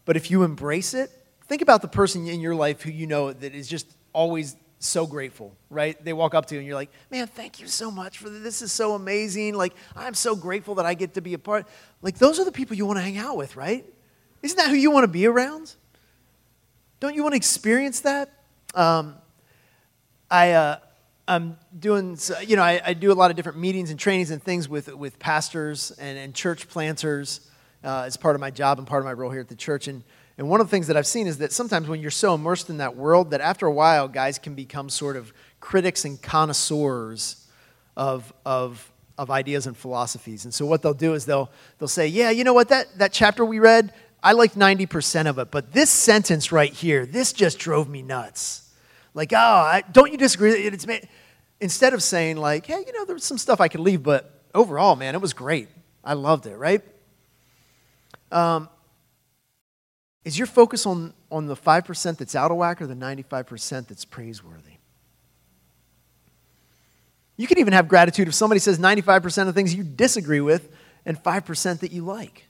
But 0.04 0.18
if 0.18 0.30
you 0.30 0.44
embrace 0.44 0.94
it, 0.94 1.10
think 1.48 1.62
about 1.62 1.82
the 1.82 1.88
person 1.88 2.28
in 2.28 2.42
your 2.42 2.56
life 2.56 2.82
who 2.82 2.92
you 2.92 3.08
know 3.08 3.32
that 3.32 3.56
is 3.56 3.70
just 3.70 3.88
always 4.12 4.58
so 4.86 5.08
grateful, 5.08 5.56
right? 5.70 6.04
They 6.04 6.13
walk 6.13 6.36
up 6.36 6.46
to 6.48 6.56
you 6.56 6.60
and 6.60 6.68
you're 6.68 6.75
like, 6.75 6.92
man, 7.10 7.28
thank 7.28 7.60
you 7.60 7.68
so 7.68 7.90
much 7.90 8.18
for 8.18 8.30
this. 8.30 8.42
This 8.44 8.62
is 8.62 8.72
so 8.72 8.94
amazing. 8.94 9.56
Like, 9.56 9.74
I'm 9.96 10.13
so 10.13 10.36
grateful 10.36 10.75
that 10.75 10.86
I 10.86 10.94
get 10.94 11.13
to 11.16 11.22
be 11.22 11.34
a 11.34 11.40
part. 11.40 11.68
Like, 12.02 12.18
those 12.18 12.40
are 12.40 12.46
the 12.46 12.52
people 12.52 12.75
you 12.75 12.86
want 12.86 12.98
to 12.98 13.04
hang 13.04 13.18
out 13.18 13.38
with, 13.38 13.56
right? 13.56 13.86
Isn't 14.42 14.58
that 14.58 14.70
who 14.70 14.75
you 14.75 14.92
want 14.92 15.06
to 15.06 15.08
be 15.08 15.25
around? 15.25 15.75
Don't 17.00 17.16
you 17.16 17.24
want 17.24 17.34
to 17.34 17.38
experience 17.38 18.02
that? 18.02 18.32
Um, 18.75 19.16
I, 20.30 20.52
uh, 20.52 20.78
I'm 21.28 21.58
doing, 21.78 22.18
you 22.46 22.56
know, 22.56 22.63
I, 22.63 22.82
I, 22.84 22.94
do 22.94 23.12
a 23.12 23.13
lot 23.13 23.30
of 23.30 23.38
different 23.38 23.60
meetings 23.60 23.92
and 23.92 24.00
trainings 24.00 24.32
and 24.32 24.44
things 24.44 24.68
with, 24.68 24.94
with 24.94 25.20
pastors 25.20 25.92
and, 25.92 26.18
and 26.18 26.34
church 26.34 26.68
planters 26.68 27.50
uh, 27.84 28.04
as 28.06 28.18
part 28.18 28.36
of 28.36 28.42
my 28.42 28.50
job 28.50 28.80
and 28.80 28.88
part 28.88 29.02
of 29.02 29.06
my 29.06 29.13
role 29.13 29.30
here 29.30 29.42
at 29.42 29.48
the 29.48 29.56
church. 29.56 29.88
And, 29.88 30.04
and 30.38 30.50
one 30.50 30.62
of 30.62 30.68
the 30.68 30.72
things 30.72 30.88
that 30.88 30.98
I've 30.98 31.08
seen 31.08 31.28
is 31.28 31.38
that 31.40 31.52
sometimes 31.52 31.88
when 31.88 32.02
you're 32.02 32.12
so 32.12 32.34
immersed 32.34 32.70
in 32.70 32.78
that 32.78 32.96
world, 32.96 33.32
that 33.32 33.42
after 33.42 33.68
a 33.68 33.72
while, 33.72 34.08
guys 34.08 34.40
can 34.40 34.56
become 34.56 34.90
sort 34.90 35.16
of 35.16 35.32
critics 35.60 36.06
and 36.06 36.22
connoisseurs 36.22 37.48
of, 37.96 38.34
of, 38.46 38.92
of 39.18 39.30
ideas 39.30 39.68
and 39.68 39.78
philosophies. 39.78 40.46
And 40.46 40.54
so 40.54 40.66
what 40.66 40.82
they'll 40.82 40.96
do 40.96 41.13
is 41.13 41.25
they'll, 41.25 41.52
they'll 41.78 41.88
say, 41.88 42.08
yeah, 42.08 42.32
you 42.32 42.44
know 42.44 42.54
what, 42.54 42.70
that, 42.70 42.98
that 42.98 43.13
chapter 43.13 43.46
we 43.46 43.60
read, 43.60 43.94
I 44.24 44.32
liked 44.32 44.58
90% 44.58 45.28
of 45.28 45.38
it, 45.38 45.52
but 45.52 45.72
this 45.74 45.90
sentence 45.90 46.52
right 46.52 46.74
here, 46.74 47.06
this 47.06 47.32
just 47.32 47.60
drove 47.60 47.88
me 47.88 48.02
nuts. 48.02 48.72
Like, 49.13 49.34
oh, 49.34 49.38
I, 49.38 49.84
don't 49.92 50.12
you 50.12 50.18
disagree? 50.18 50.54
It's, 50.54 50.88
instead 51.60 51.94
of 51.94 52.02
saying, 52.02 52.38
like, 52.38 52.66
hey, 52.66 52.84
you 52.88 52.94
know, 52.94 53.06
there's 53.06 53.24
some 53.24 53.38
stuff 53.38 53.62
I 53.62 53.68
could 53.68 53.82
leave, 53.82 54.02
but 54.02 54.42
overall, 54.56 54.96
man, 54.96 55.13
it 55.13 55.22
was 55.22 55.34
great. 55.34 55.68
I 56.04 56.13
loved 56.13 56.48
it, 56.48 56.56
right? 56.56 56.82
Um, 58.32 58.70
is 60.25 60.38
your 60.38 60.48
focus 60.48 60.86
on, 60.86 61.13
on 61.32 61.48
the 61.48 61.56
5% 61.56 62.18
that's 62.18 62.36
out 62.36 62.51
of 62.51 62.58
whack 62.58 62.82
or 62.82 62.88
the 62.88 62.94
95% 62.94 63.88
that's 63.88 64.06
praiseworthy? 64.06 64.74
You 67.36 67.48
can 67.48 67.58
even 67.60 67.74
have 67.74 67.88
gratitude 67.88 68.27
if 68.27 68.34
somebody 68.34 68.60
says 68.60 68.80
95% 68.80 69.48
of 69.48 69.56
things 69.56 69.74
you 69.74 69.84
disagree 69.84 70.39
with 70.39 70.70
and 71.06 71.22
5% 71.22 71.80
that 71.80 71.92
you 71.92 72.03
like. 72.03 72.46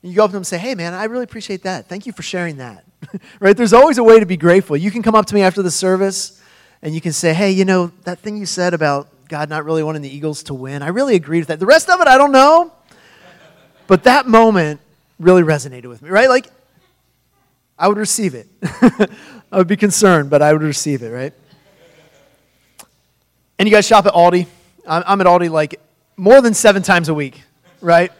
You 0.00 0.14
go 0.14 0.24
up 0.24 0.30
to 0.30 0.32
them 0.32 0.40
and 0.40 0.46
say, 0.46 0.58
hey, 0.58 0.74
man, 0.74 0.94
I 0.94 1.04
really 1.04 1.22
appreciate 1.24 1.62
that. 1.62 1.86
Thank 1.86 2.06
you 2.06 2.12
for 2.12 2.22
sharing 2.22 2.56
that. 2.56 2.84
right? 3.40 3.56
There's 3.56 3.72
always 3.72 3.98
a 3.98 4.02
way 4.02 4.18
to 4.18 4.26
be 4.26 4.36
grateful. 4.36 4.76
You 4.76 4.90
can 4.90 5.02
come 5.02 5.14
up 5.14 5.26
to 5.26 5.34
me 5.34 5.42
after 5.42 5.62
the 5.62 5.70
service 5.70 6.42
and 6.80 6.94
you 6.94 7.00
can 7.00 7.12
say, 7.12 7.32
hey, 7.32 7.52
you 7.52 7.64
know, 7.64 7.92
that 8.02 8.18
thing 8.18 8.36
you 8.36 8.46
said 8.46 8.74
about 8.74 9.28
God 9.28 9.48
not 9.48 9.64
really 9.64 9.84
wanting 9.84 10.02
the 10.02 10.14
Eagles 10.14 10.42
to 10.44 10.54
win, 10.54 10.82
I 10.82 10.88
really 10.88 11.14
agreed 11.14 11.40
with 11.40 11.48
that. 11.48 11.60
The 11.60 11.66
rest 11.66 11.88
of 11.88 12.00
it, 12.00 12.08
I 12.08 12.18
don't 12.18 12.32
know. 12.32 12.72
But 13.86 14.04
that 14.04 14.26
moment 14.26 14.80
really 15.22 15.42
resonated 15.42 15.86
with 15.86 16.02
me, 16.02 16.10
right? 16.10 16.28
Like, 16.28 16.48
I 17.78 17.88
would 17.88 17.96
receive 17.98 18.34
it. 18.34 18.48
I 19.52 19.58
would 19.58 19.68
be 19.68 19.76
concerned, 19.76 20.30
but 20.30 20.42
I 20.42 20.52
would 20.52 20.62
receive 20.62 21.02
it, 21.02 21.10
right? 21.10 21.32
And 23.58 23.68
you 23.68 23.74
guys 23.74 23.86
shop 23.86 24.06
at 24.06 24.12
Aldi. 24.12 24.46
I'm 24.86 25.20
at 25.20 25.26
Aldi 25.26 25.50
like 25.50 25.80
more 26.16 26.40
than 26.40 26.54
seven 26.54 26.82
times 26.82 27.08
a 27.08 27.14
week, 27.14 27.42
right? 27.80 28.12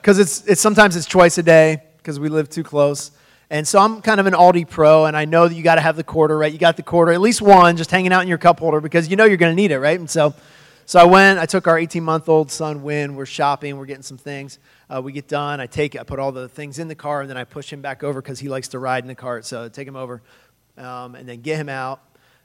Because 0.00 0.18
it's, 0.18 0.44
it's 0.46 0.60
sometimes 0.60 0.96
it's 0.96 1.06
twice 1.06 1.38
a 1.38 1.42
day 1.42 1.82
because 1.98 2.18
we 2.18 2.28
live 2.28 2.48
too 2.48 2.62
close. 2.62 3.12
And 3.50 3.66
so 3.66 3.78
I'm 3.78 4.02
kind 4.02 4.20
of 4.20 4.26
an 4.26 4.34
Aldi 4.34 4.68
pro, 4.68 5.06
and 5.06 5.16
I 5.16 5.24
know 5.24 5.48
that 5.48 5.54
you 5.54 5.62
got 5.62 5.76
to 5.76 5.80
have 5.80 5.96
the 5.96 6.04
quarter, 6.04 6.36
right? 6.36 6.52
You 6.52 6.58
got 6.58 6.76
the 6.76 6.82
quarter, 6.82 7.12
at 7.12 7.20
least 7.20 7.40
one, 7.40 7.76
just 7.76 7.90
hanging 7.90 8.12
out 8.12 8.22
in 8.22 8.28
your 8.28 8.38
cup 8.38 8.60
holder 8.60 8.80
because 8.80 9.08
you 9.08 9.16
know 9.16 9.24
you're 9.24 9.38
going 9.38 9.52
to 9.52 9.60
need 9.60 9.70
it, 9.70 9.78
right? 9.78 9.98
And 9.98 10.08
so, 10.08 10.34
so 10.84 11.00
I 11.00 11.04
went, 11.04 11.38
I 11.38 11.46
took 11.46 11.66
our 11.66 11.78
18 11.78 12.02
month 12.02 12.28
old 12.28 12.50
son, 12.50 12.82
Win. 12.82 13.14
We're 13.14 13.26
shopping, 13.26 13.78
we're 13.78 13.86
getting 13.86 14.02
some 14.02 14.18
things. 14.18 14.58
Uh, 14.90 15.02
we 15.02 15.12
get 15.12 15.28
done, 15.28 15.60
I 15.60 15.66
take, 15.66 15.98
I 15.98 16.02
put 16.02 16.18
all 16.18 16.32
the 16.32 16.48
things 16.48 16.78
in 16.78 16.88
the 16.88 16.94
car, 16.94 17.20
and 17.20 17.28
then 17.28 17.36
I 17.36 17.44
push 17.44 17.70
him 17.70 17.82
back 17.82 18.02
over 18.02 18.22
because 18.22 18.38
he 18.38 18.48
likes 18.48 18.68
to 18.68 18.78
ride 18.78 19.04
in 19.04 19.08
the 19.08 19.14
cart. 19.14 19.44
So 19.44 19.66
I 19.66 19.68
take 19.68 19.86
him 19.86 19.96
over, 19.96 20.22
um, 20.78 21.14
and 21.14 21.28
then 21.28 21.42
get 21.42 21.56
him 21.56 21.68
out. 21.68 22.00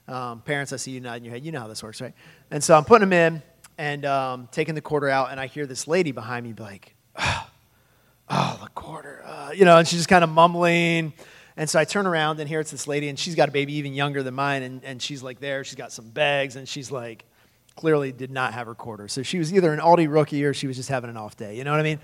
Um, 0.08 0.42
parents, 0.42 0.74
I 0.74 0.76
see 0.76 0.92
you 0.92 1.00
nodding 1.00 1.24
your 1.24 1.34
head. 1.34 1.46
You 1.46 1.54
know 1.54 1.62
how 1.62 1.68
this 1.68 1.82
works, 1.82 2.02
right? 2.02 2.14
And 2.52 2.62
so 2.62 2.76
I'm 2.76 2.84
putting 2.84 3.04
him 3.04 3.14
in 3.14 3.42
and 3.78 4.06
um, 4.06 4.50
taking 4.52 4.76
the 4.76 4.82
quarter 4.82 5.08
out, 5.08 5.32
and 5.32 5.40
I 5.40 5.48
hear 5.48 5.66
this 5.66 5.88
lady 5.88 6.12
behind 6.12 6.46
me 6.46 6.52
be 6.52 6.64
like, 6.64 6.96
oh, 7.18 8.60
the 8.62 8.70
quarter, 8.76 9.24
uh, 9.26 9.52
you 9.54 9.64
know, 9.64 9.78
and 9.78 9.88
she's 9.88 10.00
just 10.00 10.10
kind 10.10 10.24
of 10.24 10.30
mumbling. 10.30 11.14
And 11.56 11.70
so 11.70 11.80
I 11.80 11.86
turn 11.86 12.08
around 12.08 12.40
and 12.40 12.50
here 12.50 12.60
it's 12.60 12.72
this 12.72 12.88
lady, 12.88 13.08
and 13.08 13.18
she's 13.18 13.36
got 13.36 13.48
a 13.48 13.52
baby 13.52 13.74
even 13.76 13.94
younger 13.94 14.22
than 14.22 14.34
mine, 14.34 14.64
and, 14.64 14.84
and 14.84 15.02
she's 15.02 15.24
like 15.24 15.40
there. 15.40 15.64
She's 15.64 15.76
got 15.76 15.92
some 15.92 16.10
bags, 16.10 16.56
and 16.56 16.68
she's 16.68 16.92
like, 16.92 17.26
clearly 17.76 18.12
did 18.12 18.32
not 18.32 18.54
have 18.54 18.68
her 18.68 18.76
quarter. 18.76 19.08
So 19.08 19.24
she 19.24 19.40
was 19.40 19.54
either 19.54 19.74
an 19.74 19.80
Aldi 19.80 20.12
rookie 20.12 20.44
or 20.46 20.54
she 20.54 20.68
was 20.68 20.76
just 20.78 20.90
having 20.90 21.10
an 21.10 21.18
off 21.18 21.36
day. 21.36 21.58
You 21.58 21.64
know 21.64 21.72
what 21.72 21.80
I 21.80 21.84
mean? 21.84 22.00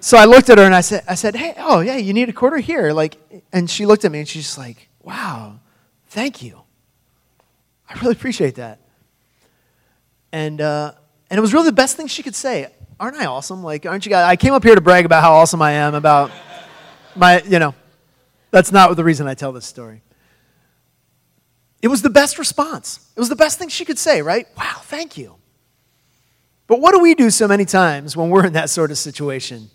so 0.00 0.16
I 0.16 0.24
looked 0.24 0.50
at 0.50 0.58
her 0.58 0.64
and 0.64 0.74
I 0.74 0.80
said, 0.80 1.04
I 1.08 1.14
said, 1.14 1.36
hey, 1.36 1.54
oh 1.58 1.80
yeah, 1.80 1.96
you 1.96 2.12
need 2.12 2.28
a 2.28 2.32
quarter 2.32 2.58
here, 2.58 2.92
like, 2.92 3.18
and 3.52 3.70
she 3.70 3.86
looked 3.86 4.04
at 4.04 4.12
me 4.12 4.20
and 4.20 4.28
she's 4.28 4.44
just 4.44 4.58
like, 4.58 4.88
wow, 5.02 5.60
thank 6.08 6.42
you. 6.42 6.62
I 7.88 7.98
really 8.00 8.12
appreciate 8.12 8.56
that. 8.56 8.80
And 10.32 10.60
uh, 10.60 10.92
and 11.28 11.38
it 11.38 11.40
was 11.42 11.52
really 11.52 11.66
the 11.66 11.72
best 11.72 11.96
thing 11.96 12.06
she 12.06 12.22
could 12.22 12.34
say 12.34 12.68
aren't 13.02 13.16
I 13.16 13.26
awesome? 13.26 13.64
Like, 13.64 13.84
aren't 13.84 14.06
you 14.06 14.10
guys? 14.10 14.28
I 14.28 14.36
came 14.36 14.54
up 14.54 14.62
here 14.62 14.76
to 14.76 14.80
brag 14.80 15.04
about 15.04 15.22
how 15.22 15.32
awesome 15.32 15.60
I 15.60 15.72
am 15.72 15.94
about 15.94 16.30
my, 17.16 17.42
you 17.42 17.58
know, 17.58 17.74
that's 18.52 18.70
not 18.70 18.94
the 18.94 19.02
reason 19.02 19.26
I 19.26 19.34
tell 19.34 19.50
this 19.52 19.66
story. 19.66 20.02
It 21.82 21.88
was 21.88 22.00
the 22.00 22.10
best 22.10 22.38
response. 22.38 23.00
It 23.16 23.20
was 23.20 23.28
the 23.28 23.36
best 23.36 23.58
thing 23.58 23.68
she 23.68 23.84
could 23.84 23.98
say, 23.98 24.22
right? 24.22 24.46
Wow, 24.56 24.80
thank 24.82 25.18
you. 25.18 25.34
But 26.68 26.80
what 26.80 26.94
do 26.94 27.00
we 27.00 27.14
do 27.14 27.28
so 27.28 27.48
many 27.48 27.64
times 27.64 28.16
when 28.16 28.30
we're 28.30 28.46
in 28.46 28.52
that 28.52 28.70
sort 28.70 28.92
of 28.92 28.98
situation? 28.98 29.68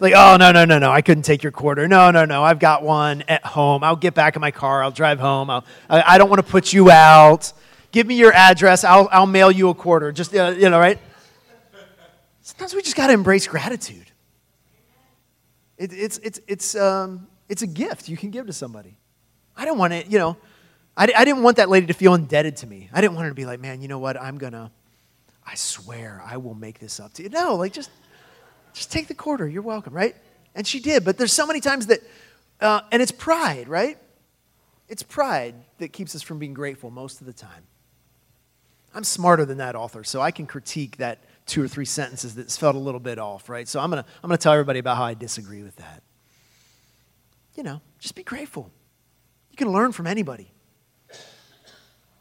Like, 0.00 0.14
oh, 0.16 0.38
no, 0.38 0.50
no, 0.50 0.64
no, 0.64 0.78
no, 0.78 0.90
I 0.90 1.02
couldn't 1.02 1.24
take 1.24 1.42
your 1.42 1.52
quarter. 1.52 1.86
No, 1.86 2.10
no, 2.10 2.24
no, 2.24 2.42
I've 2.42 2.58
got 2.58 2.82
one 2.82 3.22
at 3.28 3.44
home. 3.44 3.84
I'll 3.84 3.94
get 3.94 4.14
back 4.14 4.34
in 4.34 4.40
my 4.40 4.50
car. 4.50 4.82
I'll 4.82 4.90
drive 4.90 5.20
home. 5.20 5.50
I'll, 5.50 5.64
I, 5.90 6.16
don't 6.16 6.30
want 6.30 6.44
to 6.44 6.50
put 6.50 6.72
you 6.72 6.90
out. 6.90 7.52
Give 7.92 8.06
me 8.06 8.14
your 8.14 8.32
address. 8.32 8.82
I'll, 8.82 9.10
I'll 9.12 9.26
mail 9.26 9.50
you 9.50 9.68
a 9.68 9.74
quarter. 9.74 10.10
Just, 10.10 10.34
uh, 10.34 10.54
you 10.56 10.70
know, 10.70 10.80
right? 10.80 10.98
Sometimes 12.40 12.74
we 12.74 12.80
just 12.80 12.96
got 12.96 13.08
to 13.08 13.12
embrace 13.12 13.46
gratitude. 13.46 14.10
It, 15.76 15.92
it's, 15.92 16.16
it's, 16.18 16.40
it's, 16.48 16.74
um, 16.74 17.28
it's 17.50 17.60
a 17.60 17.66
gift 17.66 18.08
you 18.08 18.16
can 18.16 18.30
give 18.30 18.46
to 18.46 18.54
somebody. 18.54 18.96
I 19.54 19.66
don't 19.66 19.76
want 19.76 19.92
to, 19.92 20.06
you 20.08 20.18
know, 20.18 20.38
I, 21.00 21.10
I 21.16 21.24
didn't 21.24 21.42
want 21.42 21.56
that 21.56 21.70
lady 21.70 21.86
to 21.86 21.94
feel 21.94 22.12
indebted 22.12 22.58
to 22.58 22.66
me. 22.66 22.90
I 22.92 23.00
didn't 23.00 23.14
want 23.14 23.24
her 23.24 23.30
to 23.30 23.34
be 23.34 23.46
like, 23.46 23.58
man, 23.58 23.80
you 23.80 23.88
know 23.88 23.98
what? 23.98 24.20
I'm 24.20 24.36
going 24.36 24.52
to, 24.52 24.70
I 25.46 25.54
swear 25.54 26.22
I 26.26 26.36
will 26.36 26.52
make 26.52 26.78
this 26.78 27.00
up 27.00 27.14
to 27.14 27.22
you. 27.22 27.30
No, 27.30 27.54
like 27.54 27.72
just, 27.72 27.90
just 28.74 28.92
take 28.92 29.08
the 29.08 29.14
quarter. 29.14 29.48
You're 29.48 29.62
welcome, 29.62 29.94
right? 29.94 30.14
And 30.54 30.66
she 30.66 30.78
did. 30.78 31.02
But 31.02 31.16
there's 31.16 31.32
so 31.32 31.46
many 31.46 31.60
times 31.60 31.86
that, 31.86 32.00
uh, 32.60 32.82
and 32.92 33.00
it's 33.00 33.12
pride, 33.12 33.66
right? 33.66 33.96
It's 34.90 35.02
pride 35.02 35.54
that 35.78 35.94
keeps 35.94 36.14
us 36.14 36.20
from 36.20 36.38
being 36.38 36.52
grateful 36.52 36.90
most 36.90 37.22
of 37.22 37.26
the 37.26 37.32
time. 37.32 37.62
I'm 38.94 39.04
smarter 39.04 39.46
than 39.46 39.56
that 39.56 39.76
author, 39.76 40.04
so 40.04 40.20
I 40.20 40.32
can 40.32 40.46
critique 40.46 40.98
that 40.98 41.20
two 41.46 41.62
or 41.62 41.68
three 41.68 41.86
sentences 41.86 42.34
that's 42.34 42.58
felt 42.58 42.76
a 42.76 42.78
little 42.78 43.00
bit 43.00 43.18
off, 43.18 43.48
right? 43.48 43.66
So 43.66 43.80
I'm 43.80 43.90
going 43.90 44.02
to 44.02 44.08
I'm 44.22 44.28
going 44.28 44.36
to 44.36 44.42
tell 44.42 44.52
everybody 44.52 44.80
about 44.80 44.98
how 44.98 45.04
I 45.04 45.14
disagree 45.14 45.62
with 45.62 45.76
that. 45.76 46.02
You 47.54 47.62
know, 47.62 47.80
just 48.00 48.16
be 48.16 48.22
grateful. 48.22 48.70
You 49.50 49.56
can 49.56 49.68
learn 49.68 49.92
from 49.92 50.06
anybody. 50.06 50.50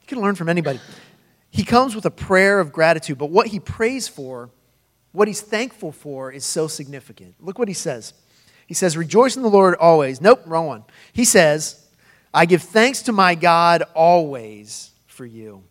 Can 0.09 0.21
learn 0.21 0.33
from 0.33 0.49
anybody. 0.49 0.79
He 1.51 1.63
comes 1.63 1.93
with 1.93 2.03
a 2.03 2.09
prayer 2.09 2.59
of 2.59 2.73
gratitude, 2.73 3.19
but 3.19 3.29
what 3.29 3.45
he 3.45 3.59
prays 3.59 4.07
for, 4.07 4.49
what 5.11 5.27
he's 5.27 5.39
thankful 5.39 5.91
for, 5.91 6.31
is 6.31 6.43
so 6.43 6.67
significant. 6.67 7.35
Look 7.39 7.59
what 7.59 7.67
he 7.67 7.75
says. 7.75 8.15
He 8.65 8.73
says, 8.73 8.97
Rejoice 8.97 9.35
in 9.35 9.43
the 9.43 9.49
Lord 9.49 9.75
always. 9.75 10.19
Nope, 10.19 10.41
wrong 10.47 10.65
one. 10.65 10.83
He 11.13 11.25
says, 11.25 11.85
I 12.33 12.47
give 12.47 12.63
thanks 12.63 13.03
to 13.03 13.11
my 13.11 13.35
God 13.35 13.83
always 13.93 14.89
for 15.05 15.27
you 15.27 15.63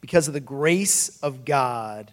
because 0.00 0.28
of 0.28 0.34
the 0.34 0.40
grace 0.40 1.18
of 1.20 1.44
God 1.44 2.12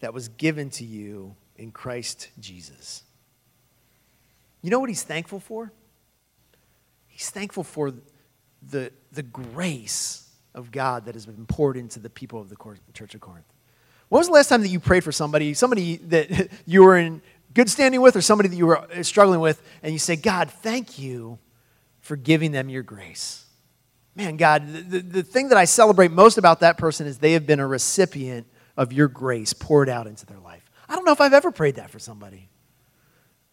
that 0.00 0.14
was 0.14 0.28
given 0.28 0.70
to 0.70 0.86
you 0.86 1.36
in 1.58 1.70
Christ 1.70 2.30
Jesus. 2.40 3.02
You 4.62 4.70
know 4.70 4.80
what 4.80 4.88
he's 4.88 5.02
thankful 5.02 5.38
for? 5.38 5.70
He's 7.08 7.28
thankful 7.28 7.62
for 7.62 7.92
the, 8.70 8.92
the 9.12 9.22
grace 9.22 10.28
of 10.54 10.70
God 10.70 11.06
that 11.06 11.14
has 11.14 11.26
been 11.26 11.46
poured 11.46 11.76
into 11.76 11.98
the 11.98 12.10
people 12.10 12.40
of 12.40 12.48
the 12.48 12.56
Church 12.92 13.14
of 13.14 13.20
Corinth. 13.20 13.46
When 14.08 14.18
was 14.20 14.26
the 14.26 14.34
last 14.34 14.48
time 14.48 14.62
that 14.62 14.68
you 14.68 14.80
prayed 14.80 15.04
for 15.04 15.12
somebody, 15.12 15.54
somebody 15.54 15.96
that 15.96 16.50
you 16.66 16.82
were 16.82 16.96
in 16.96 17.22
good 17.54 17.70
standing 17.70 18.00
with, 18.00 18.16
or 18.16 18.20
somebody 18.20 18.48
that 18.48 18.56
you 18.56 18.66
were 18.66 18.78
uh, 18.78 19.02
struggling 19.02 19.40
with, 19.40 19.62
and 19.82 19.92
you 19.92 19.98
say, 19.98 20.16
God, 20.16 20.50
thank 20.50 20.98
you 20.98 21.38
for 22.00 22.16
giving 22.16 22.52
them 22.52 22.68
your 22.68 22.82
grace? 22.82 23.42
man, 24.14 24.36
God, 24.36 24.66
the, 24.72 25.00
the 25.00 25.22
thing 25.22 25.48
that 25.48 25.58
I 25.58 25.64
celebrate 25.64 26.10
most 26.10 26.38
about 26.38 26.60
that 26.60 26.76
person 26.76 27.06
is 27.06 27.18
they 27.18 27.32
have 27.32 27.46
been 27.46 27.60
a 27.60 27.66
recipient 27.66 28.46
of 28.76 28.92
your 28.92 29.08
grace 29.08 29.52
poured 29.52 29.88
out 29.88 30.06
into 30.06 30.26
their 30.26 30.38
life. 30.38 30.70
I 30.88 30.94
don't 30.94 31.04
know 31.04 31.12
if 31.12 31.20
I've 31.20 31.32
ever 31.32 31.50
prayed 31.50 31.76
that 31.76 31.90
for 31.90 31.98
somebody, 31.98 32.48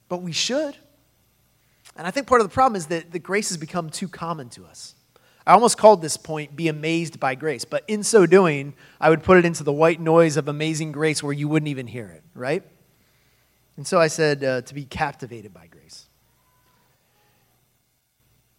but 0.07 0.21
we 0.21 0.31
should. 0.31 0.75
And 1.95 2.05
I 2.05 2.11
think 2.11 2.27
part 2.27 2.41
of 2.41 2.47
the 2.47 2.53
problem 2.53 2.75
is 2.75 2.87
that 2.87 3.11
the 3.11 3.19
grace 3.19 3.49
has 3.49 3.57
become 3.57 3.89
too 3.89 4.07
common 4.07 4.49
to 4.49 4.65
us. 4.65 4.95
I 5.49 5.53
almost 5.53 5.79
called 5.79 6.03
this 6.03 6.15
point 6.15 6.55
be 6.55 6.67
amazed 6.67 7.19
by 7.19 7.33
grace, 7.33 7.65
but 7.65 7.83
in 7.87 8.03
so 8.03 8.27
doing, 8.27 8.75
I 9.01 9.09
would 9.09 9.23
put 9.23 9.39
it 9.39 9.45
into 9.45 9.63
the 9.63 9.73
white 9.73 9.99
noise 9.99 10.37
of 10.37 10.47
amazing 10.47 10.91
grace 10.91 11.23
where 11.23 11.33
you 11.33 11.47
wouldn't 11.47 11.69
even 11.69 11.87
hear 11.87 12.07
it, 12.07 12.21
right? 12.35 12.61
And 13.75 13.87
so 13.87 13.99
I 13.99 14.09
said 14.09 14.43
uh, 14.43 14.61
to 14.61 14.75
be 14.75 14.85
captivated 14.85 15.51
by 15.51 15.65
grace 15.65 16.05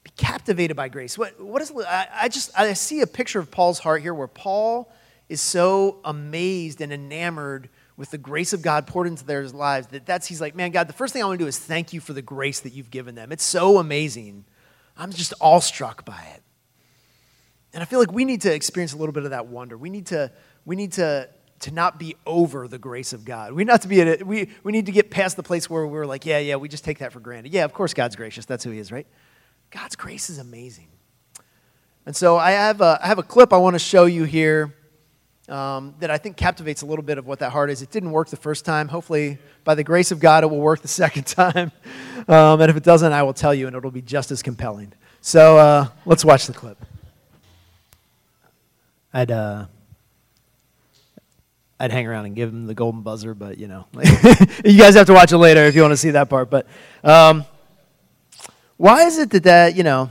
Be 0.02 0.10
captivated 0.16 0.76
by 0.76 0.88
grace. 0.88 1.16
What, 1.16 1.40
what 1.40 1.62
is, 1.62 1.72
I, 1.86 2.08
I 2.22 2.28
just, 2.28 2.50
I 2.58 2.72
see 2.72 3.02
a 3.02 3.06
picture 3.06 3.38
of 3.38 3.52
Paul's 3.52 3.78
heart 3.78 4.02
here 4.02 4.12
where 4.12 4.26
Paul 4.26 4.92
is 5.28 5.40
so 5.40 6.00
amazed 6.04 6.80
and 6.80 6.92
enamored 6.92 7.68
with 7.96 8.10
the 8.10 8.18
grace 8.18 8.52
of 8.52 8.62
God 8.62 8.88
poured 8.88 9.06
into 9.06 9.24
their 9.24 9.46
lives 9.46 9.86
that 9.88 10.06
that's, 10.06 10.26
he's 10.26 10.40
like, 10.40 10.56
man, 10.56 10.72
God, 10.72 10.88
the 10.88 10.92
first 10.92 11.12
thing 11.12 11.22
I 11.22 11.26
want 11.26 11.38
to 11.38 11.44
do 11.44 11.48
is 11.48 11.56
thank 11.56 11.92
you 11.92 12.00
for 12.00 12.14
the 12.14 12.22
grace 12.22 12.58
that 12.58 12.72
you've 12.72 12.90
given 12.90 13.14
them. 13.14 13.30
It's 13.30 13.44
so 13.44 13.78
amazing. 13.78 14.44
I'm 14.96 15.12
just 15.12 15.34
awestruck 15.40 16.04
by 16.04 16.20
it. 16.34 16.42
And 17.72 17.82
I 17.82 17.86
feel 17.86 18.00
like 18.00 18.12
we 18.12 18.24
need 18.24 18.42
to 18.42 18.52
experience 18.52 18.92
a 18.92 18.96
little 18.96 19.12
bit 19.12 19.24
of 19.24 19.30
that 19.30 19.46
wonder. 19.46 19.76
We 19.76 19.90
need 19.90 20.06
to, 20.06 20.32
we 20.64 20.76
need 20.76 20.92
to, 20.92 21.28
to 21.60 21.70
not 21.70 21.98
be 21.98 22.16
over 22.26 22.66
the 22.66 22.78
grace 22.78 23.12
of 23.12 23.24
God. 23.24 23.52
We 23.52 23.64
not 23.64 23.82
to 23.82 23.88
be 23.88 24.00
at 24.00 24.20
a, 24.20 24.24
we, 24.24 24.48
we 24.64 24.72
need 24.72 24.86
to 24.86 24.92
get 24.92 25.10
past 25.10 25.36
the 25.36 25.42
place 25.42 25.70
where 25.70 25.86
we're 25.86 26.06
like, 26.06 26.26
yeah, 26.26 26.38
yeah, 26.38 26.56
we 26.56 26.68
just 26.68 26.84
take 26.84 26.98
that 26.98 27.12
for 27.12 27.20
granted. 27.20 27.52
Yeah, 27.52 27.64
of 27.64 27.72
course 27.72 27.94
God's 27.94 28.16
gracious. 28.16 28.44
That's 28.44 28.64
who 28.64 28.70
he 28.70 28.78
is, 28.78 28.90
right? 28.90 29.06
God's 29.70 29.94
grace 29.94 30.30
is 30.30 30.38
amazing. 30.38 30.88
And 32.06 32.16
so 32.16 32.36
I 32.36 32.52
have 32.52 32.80
a, 32.80 32.98
I 33.02 33.06
have 33.06 33.18
a 33.18 33.22
clip 33.22 33.52
I 33.52 33.58
want 33.58 33.74
to 33.74 33.78
show 33.78 34.06
you 34.06 34.24
here 34.24 34.74
um, 35.48 35.94
that 36.00 36.10
I 36.10 36.18
think 36.18 36.36
captivates 36.36 36.82
a 36.82 36.86
little 36.86 37.04
bit 37.04 37.18
of 37.18 37.26
what 37.26 37.40
that 37.40 37.52
heart 37.52 37.70
is. 37.70 37.82
It 37.82 37.90
didn't 37.90 38.12
work 38.12 38.28
the 38.28 38.36
first 38.36 38.64
time. 38.64 38.88
Hopefully, 38.88 39.38
by 39.64 39.74
the 39.74 39.84
grace 39.84 40.10
of 40.10 40.18
God, 40.18 40.44
it 40.44 40.46
will 40.46 40.60
work 40.60 40.80
the 40.80 40.88
second 41.02 41.24
time. 41.24 41.72
Um, 42.26 42.60
and 42.60 42.70
if 42.70 42.76
it 42.76 42.84
doesn't, 42.84 43.12
I 43.12 43.22
will 43.22 43.34
tell 43.34 43.54
you, 43.54 43.66
and 43.66 43.76
it'll 43.76 43.90
be 43.90 44.02
just 44.02 44.30
as 44.30 44.42
compelling. 44.42 44.92
So 45.20 45.58
uh, 45.58 45.88
let's 46.06 46.24
watch 46.24 46.46
the 46.46 46.52
clip. 46.52 46.78
I'd 49.12 49.30
uh, 49.30 49.66
I'd 51.78 51.92
hang 51.92 52.06
around 52.06 52.26
and 52.26 52.36
give 52.36 52.48
him 52.50 52.66
the 52.66 52.74
golden 52.74 53.02
buzzer, 53.02 53.34
but 53.34 53.58
you 53.58 53.68
know, 53.68 53.86
you 54.64 54.78
guys 54.78 54.94
have 54.94 55.06
to 55.06 55.14
watch 55.14 55.32
it 55.32 55.38
later 55.38 55.64
if 55.64 55.74
you 55.74 55.82
want 55.82 55.92
to 55.92 55.96
see 55.96 56.10
that 56.10 56.28
part. 56.28 56.50
But 56.50 56.66
um, 57.02 57.44
why 58.76 59.04
is 59.04 59.18
it 59.18 59.30
that 59.30 59.44
that 59.44 59.76
you 59.76 59.82
know? 59.82 60.10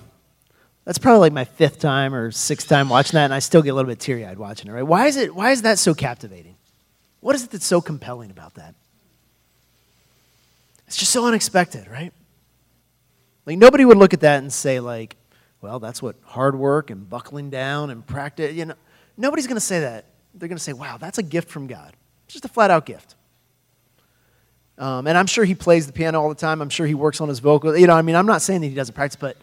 That's 0.90 0.98
probably 0.98 1.20
like 1.20 1.34
my 1.34 1.46
fifth 1.46 1.78
time 1.78 2.16
or 2.16 2.32
sixth 2.32 2.68
time 2.68 2.90
watching 2.90 3.18
that, 3.18 3.26
and 3.26 3.34
I 3.34 3.38
still 3.38 3.62
get 3.62 3.70
a 3.70 3.76
little 3.76 3.92
bit 3.92 4.00
teary 4.00 4.26
eyed 4.26 4.40
watching 4.40 4.72
it, 4.72 4.74
right? 4.74 4.82
Why 4.82 5.06
is, 5.06 5.18
it, 5.18 5.36
why 5.36 5.52
is 5.52 5.62
that 5.62 5.78
so 5.78 5.94
captivating? 5.94 6.56
What 7.20 7.36
is 7.36 7.44
it 7.44 7.52
that's 7.52 7.68
so 7.68 7.80
compelling 7.80 8.32
about 8.32 8.56
that? 8.56 8.74
It's 10.88 10.98
just 10.98 11.12
so 11.12 11.28
unexpected, 11.28 11.88
right? 11.88 12.12
Like, 13.46 13.60
nobody 13.60 13.86
would 13.86 13.98
look 13.98 14.16
at 14.16 14.22
that 14.22 14.40
and 14.40 14.52
say, 14.52 14.80
like, 14.80 15.16
well, 15.62 15.80
that's 15.80 16.02
what 16.02 16.16
hard 16.24 16.58
work 16.58 16.90
and 16.90 17.08
buckling 17.08 17.52
down 17.52 17.92
and 17.92 18.04
practice, 18.04 18.56
you 18.56 18.66
know. 18.66 18.76
Nobody's 19.20 19.48
going 19.48 19.58
to 19.58 19.62
say 19.62 19.82
that. 19.82 20.06
They're 20.34 20.48
going 20.48 20.58
to 20.58 20.64
say, 20.64 20.72
wow, 20.72 20.98
that's 20.98 21.18
a 21.18 21.24
gift 21.24 21.50
from 21.50 21.68
God. 21.68 21.94
It's 22.24 22.34
Just 22.34 22.46
a 22.46 22.48
flat 22.48 22.72
out 22.72 22.86
gift. 22.86 23.16
Um, 24.78 25.08
and 25.08 25.18
I'm 25.18 25.28
sure 25.28 25.44
he 25.44 25.56
plays 25.56 25.88
the 25.88 25.92
piano 25.92 26.22
all 26.22 26.30
the 26.30 26.36
time. 26.36 26.62
I'm 26.62 26.70
sure 26.70 26.88
he 26.88 26.94
works 26.94 27.20
on 27.20 27.28
his 27.28 27.40
vocal. 27.40 27.76
You 27.76 27.86
know, 27.86 27.96
I 27.96 28.02
mean, 28.02 28.16
I'm 28.16 28.26
not 28.26 28.42
saying 28.42 28.62
that 28.62 28.68
he 28.68 28.74
doesn't 28.74 28.96
practice, 28.96 29.18
but, 29.18 29.36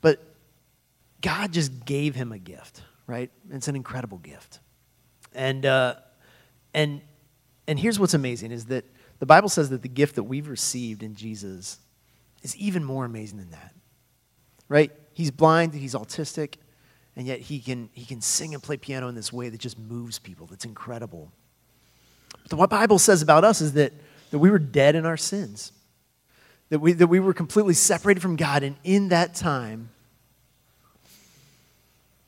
but 0.00 0.20
God 1.20 1.52
just 1.52 1.84
gave 1.84 2.16
him 2.16 2.32
a 2.32 2.38
gift, 2.38 2.82
right? 3.06 3.30
It's 3.52 3.68
an 3.68 3.76
incredible 3.76 4.18
gift. 4.18 4.58
And, 5.32 5.64
uh, 5.64 5.94
and, 6.74 7.00
and 7.68 7.78
here's 7.78 8.00
what's 8.00 8.14
amazing 8.14 8.50
is 8.50 8.64
that 8.64 8.84
the 9.20 9.26
Bible 9.26 9.48
says 9.48 9.70
that 9.70 9.82
the 9.82 9.88
gift 9.88 10.16
that 10.16 10.24
we've 10.24 10.48
received 10.48 11.04
in 11.04 11.14
Jesus 11.14 11.78
is 12.42 12.56
even 12.56 12.82
more 12.82 13.04
amazing 13.04 13.38
than 13.38 13.50
that, 13.50 13.76
right? 14.68 14.90
He's 15.12 15.30
blind, 15.30 15.72
he's 15.72 15.94
autistic, 15.94 16.54
and 17.18 17.26
yet 17.26 17.40
he 17.40 17.58
can, 17.58 17.90
he 17.92 18.04
can 18.04 18.20
sing 18.20 18.54
and 18.54 18.62
play 18.62 18.76
piano 18.76 19.08
in 19.08 19.16
this 19.16 19.32
way 19.32 19.48
that 19.48 19.58
just 19.58 19.76
moves 19.76 20.20
people. 20.20 20.46
That's 20.46 20.64
incredible. 20.64 21.32
But 22.48 22.56
what 22.56 22.70
the 22.70 22.76
Bible 22.76 23.00
says 23.00 23.22
about 23.22 23.42
us 23.42 23.60
is 23.60 23.72
that, 23.72 23.92
that 24.30 24.38
we 24.38 24.52
were 24.52 24.60
dead 24.60 24.94
in 24.94 25.04
our 25.04 25.16
sins, 25.16 25.72
that 26.68 26.78
we, 26.78 26.92
that 26.92 27.08
we 27.08 27.18
were 27.18 27.34
completely 27.34 27.74
separated 27.74 28.20
from 28.20 28.36
God, 28.36 28.62
and 28.62 28.76
in 28.84 29.08
that 29.08 29.34
time, 29.34 29.90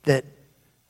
that, 0.03 0.25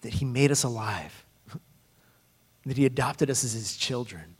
that 0.01 0.13
He 0.13 0.25
made 0.25 0.49
us 0.49 0.63
alive, 0.63 1.23
that 2.65 2.75
He 2.75 2.87
adopted 2.87 3.29
us 3.29 3.43
as 3.43 3.53
His 3.53 3.77
children, 3.77 4.35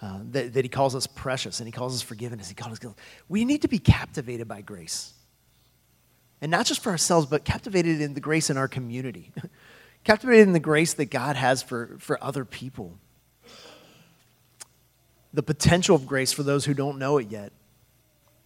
uh, 0.00 0.20
that, 0.30 0.52
that 0.54 0.64
He 0.64 0.68
calls 0.68 0.94
us 0.94 1.08
precious 1.08 1.58
and 1.58 1.66
He 1.66 1.72
calls 1.72 1.96
us 1.96 2.02
forgiven 2.02 2.38
forgiveness. 2.38 2.48
He 2.48 2.54
calls 2.54 2.74
us 2.74 2.78
guilt. 2.78 2.96
We 3.28 3.44
need 3.44 3.62
to 3.62 3.68
be 3.68 3.80
captivated 3.80 4.46
by 4.46 4.60
grace. 4.60 5.14
And 6.40 6.50
not 6.50 6.66
just 6.66 6.82
for 6.82 6.90
ourselves, 6.90 7.26
but 7.26 7.44
captivated 7.44 8.00
in 8.00 8.14
the 8.14 8.20
grace 8.20 8.50
in 8.50 8.56
our 8.56 8.68
community, 8.68 9.32
captivated 10.04 10.46
in 10.46 10.52
the 10.52 10.60
grace 10.60 10.94
that 10.94 11.06
God 11.06 11.36
has 11.36 11.62
for, 11.62 11.96
for 11.98 12.22
other 12.22 12.44
people. 12.44 12.98
The 15.34 15.42
potential 15.42 15.96
of 15.96 16.06
grace 16.06 16.32
for 16.32 16.42
those 16.42 16.64
who 16.64 16.74
don't 16.74 16.98
know 16.98 17.18
it 17.18 17.28
yet, 17.30 17.52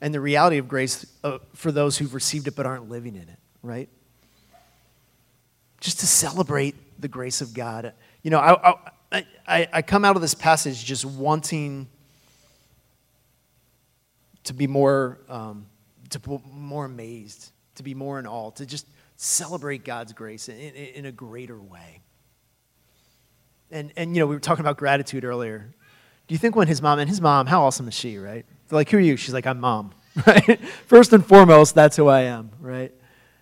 and 0.01 0.13
the 0.13 0.21
reality 0.21 0.59
of 0.59 0.69
grace 0.69 1.07
uh, 1.23 1.39
for 1.55 1.71
those 1.71 1.99
who've 1.99 2.15
received 2.15 2.49
it 2.49 2.57
but 2.57 2.67
aren't 2.67 2.89
living 2.89 3.15
in 3.15 3.29
it, 3.29 3.39
right? 3.63 3.89
just 5.83 5.99
to 5.99 6.07
celebrate 6.07 6.77
the 7.01 7.09
grace 7.09 7.41
of 7.41 7.53
God. 7.53 7.93
You 8.23 8.31
know, 8.31 8.39
I, 8.39 8.77
I, 9.11 9.27
I, 9.47 9.69
I 9.73 9.83
come 9.83 10.05
out 10.05 10.15
of 10.15 10.23
this 10.23 10.33
passage 10.33 10.85
just 10.85 11.05
wanting 11.05 11.89
to 14.45 14.55
be 14.55 14.69
more, 14.69 15.19
um, 15.29 15.67
to 16.11 16.21
be 16.21 16.39
more 16.53 16.85
amazed, 16.85 17.51
to 17.77 17.83
be 17.83 17.95
more 17.95 18.19
in 18.19 18.27
awe, 18.27 18.51
to 18.53 18.67
just 18.67 18.87
celebrate 19.17 19.85
God's 19.85 20.13
grace 20.13 20.49
in, 20.49 20.59
in, 20.59 20.75
in 20.75 21.07
a 21.07 21.13
greater 21.13 21.61
way. 21.61 22.01
And, 23.71 23.93
and, 23.97 24.15
you 24.15 24.21
know, 24.21 24.27
we 24.27 24.37
were 24.37 24.41
talking 24.41 24.65
about 24.65 24.77
gratitude 24.77 25.25
earlier. 25.25 25.73
Do 26.29 26.35
you 26.35 26.39
think 26.39 26.57
when 26.57 26.69
his 26.69 26.83
mom, 26.83 26.99
and 26.99 27.09
his 27.09 27.21
mom, 27.21 27.47
how 27.47 27.63
awesome 27.63 27.89
is 27.89 27.95
she, 27.95 28.19
right? 28.19 28.45
They're 28.69 28.77
like, 28.77 28.91
who 28.91 28.99
are 28.99 29.01
you? 29.01 29.17
She's 29.17 29.35
like, 29.35 29.47
I'm 29.47 29.61
mom, 29.61 29.93
right? 30.27 30.61
First 30.87 31.13
and 31.13 31.25
foremost, 31.25 31.75
that's 31.75 31.97
who 31.97 32.09
I 32.09 32.23
am, 32.23 32.51
right? 32.61 32.93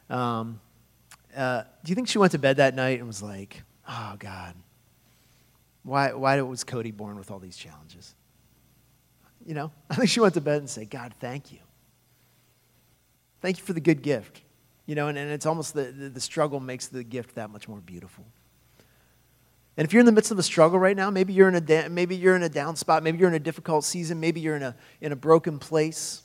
Um, 0.08 0.60
uh, 1.36 1.62
do 1.84 1.90
you 1.90 1.94
think 1.94 2.08
she 2.08 2.18
went 2.18 2.32
to 2.32 2.38
bed 2.38 2.56
that 2.56 2.74
night 2.74 2.98
and 2.98 3.06
was 3.06 3.22
like, 3.22 3.62
oh, 3.88 4.14
God, 4.18 4.54
why, 5.82 6.12
why 6.12 6.40
was 6.42 6.64
Kodi 6.64 6.94
born 6.94 7.16
with 7.16 7.30
all 7.30 7.38
these 7.38 7.56
challenges? 7.56 8.14
You 9.44 9.54
know, 9.54 9.72
I 9.90 9.94
think 9.94 10.08
she 10.08 10.20
went 10.20 10.34
to 10.34 10.40
bed 10.40 10.58
and 10.58 10.70
said, 10.70 10.90
God, 10.90 11.14
thank 11.20 11.52
you. 11.52 11.58
Thank 13.40 13.58
you 13.58 13.64
for 13.64 13.72
the 13.72 13.80
good 13.80 14.02
gift. 14.02 14.42
You 14.86 14.94
know, 14.94 15.08
and, 15.08 15.16
and 15.16 15.30
it's 15.30 15.46
almost 15.46 15.74
the, 15.74 15.84
the, 15.84 16.08
the 16.08 16.20
struggle 16.20 16.60
makes 16.60 16.88
the 16.88 17.04
gift 17.04 17.36
that 17.36 17.50
much 17.50 17.68
more 17.68 17.80
beautiful. 17.80 18.24
And 19.76 19.86
if 19.86 19.92
you're 19.92 20.00
in 20.00 20.06
the 20.06 20.12
midst 20.12 20.30
of 20.30 20.38
a 20.38 20.42
struggle 20.42 20.78
right 20.78 20.96
now, 20.96 21.10
maybe 21.10 21.32
you're 21.32 21.48
in 21.48 21.54
a, 21.54 21.60
da- 21.60 21.88
maybe 21.88 22.16
you're 22.16 22.36
in 22.36 22.42
a 22.42 22.48
down 22.48 22.76
spot, 22.76 23.02
maybe 23.02 23.18
you're 23.18 23.28
in 23.28 23.34
a 23.34 23.38
difficult 23.38 23.84
season, 23.84 24.20
maybe 24.20 24.40
you're 24.40 24.56
in 24.56 24.62
a, 24.62 24.74
in 25.00 25.12
a 25.12 25.16
broken 25.16 25.58
place 25.58 26.22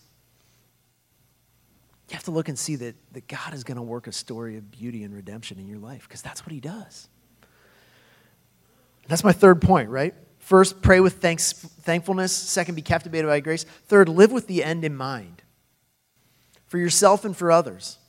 you 2.10 2.13
have 2.13 2.23
to 2.23 2.32
look 2.32 2.49
and 2.49 2.58
see 2.58 2.75
that, 2.75 2.95
that 3.13 3.28
God 3.28 3.54
is 3.54 3.63
going 3.63 3.78
to 3.78 3.82
work 3.82 4.08
a 4.08 4.12
story 4.12 4.58
of 4.58 4.69
beauty 4.69 5.04
and 5.04 5.13
redemption 5.13 5.58
in 5.58 5.67
your 5.67 5.80
life 5.80 6.08
because 6.08 6.21
that's 6.21 6.45
what 6.45 6.51
He 6.51 6.60
does. 6.60 7.08
That's 9.08 9.23
my 9.23 9.32
third 9.32 9.62
point, 9.62 9.89
right? 9.89 10.13
First, 10.38 10.82
pray 10.84 10.99
with 10.99 11.15
thanks, 11.15 11.54
thankfulness. 11.54 12.32
Second, 12.32 12.75
be 12.75 12.84
captivated 12.84 13.28
by 13.28 13.39
grace. 13.39 13.63
Third, 13.88 14.08
live 14.08 14.32
with 14.32 14.45
the 14.47 14.63
end 14.63 14.86
in 14.86 14.95
mind 14.95 15.41
for 16.75 16.79
yourself 16.79 17.23
and 17.23 17.38
for 17.38 17.53
others. 17.53 17.99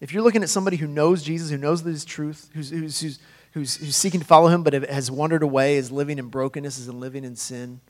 If 0.00 0.12
you're 0.12 0.22
looking 0.22 0.44
at 0.44 0.48
somebody 0.48 0.76
who 0.76 0.86
knows 0.86 1.24
Jesus, 1.24 1.50
who 1.50 1.56
knows 1.56 1.80
his 1.80 2.04
truth, 2.04 2.48
who's, 2.54 2.70
who's, 2.70 3.00
who's, 3.00 3.18
who's, 3.50 3.76
who's 3.78 3.96
seeking 3.96 4.20
to 4.20 4.26
follow 4.26 4.46
him 4.46 4.62
but 4.62 4.74
has 4.74 5.10
wandered 5.10 5.42
away, 5.42 5.74
is 5.74 5.90
living 5.90 6.20
in 6.20 6.28
brokenness, 6.28 6.78
is 6.78 6.88
living 6.88 7.24
in 7.24 7.34
sin, 7.34 7.80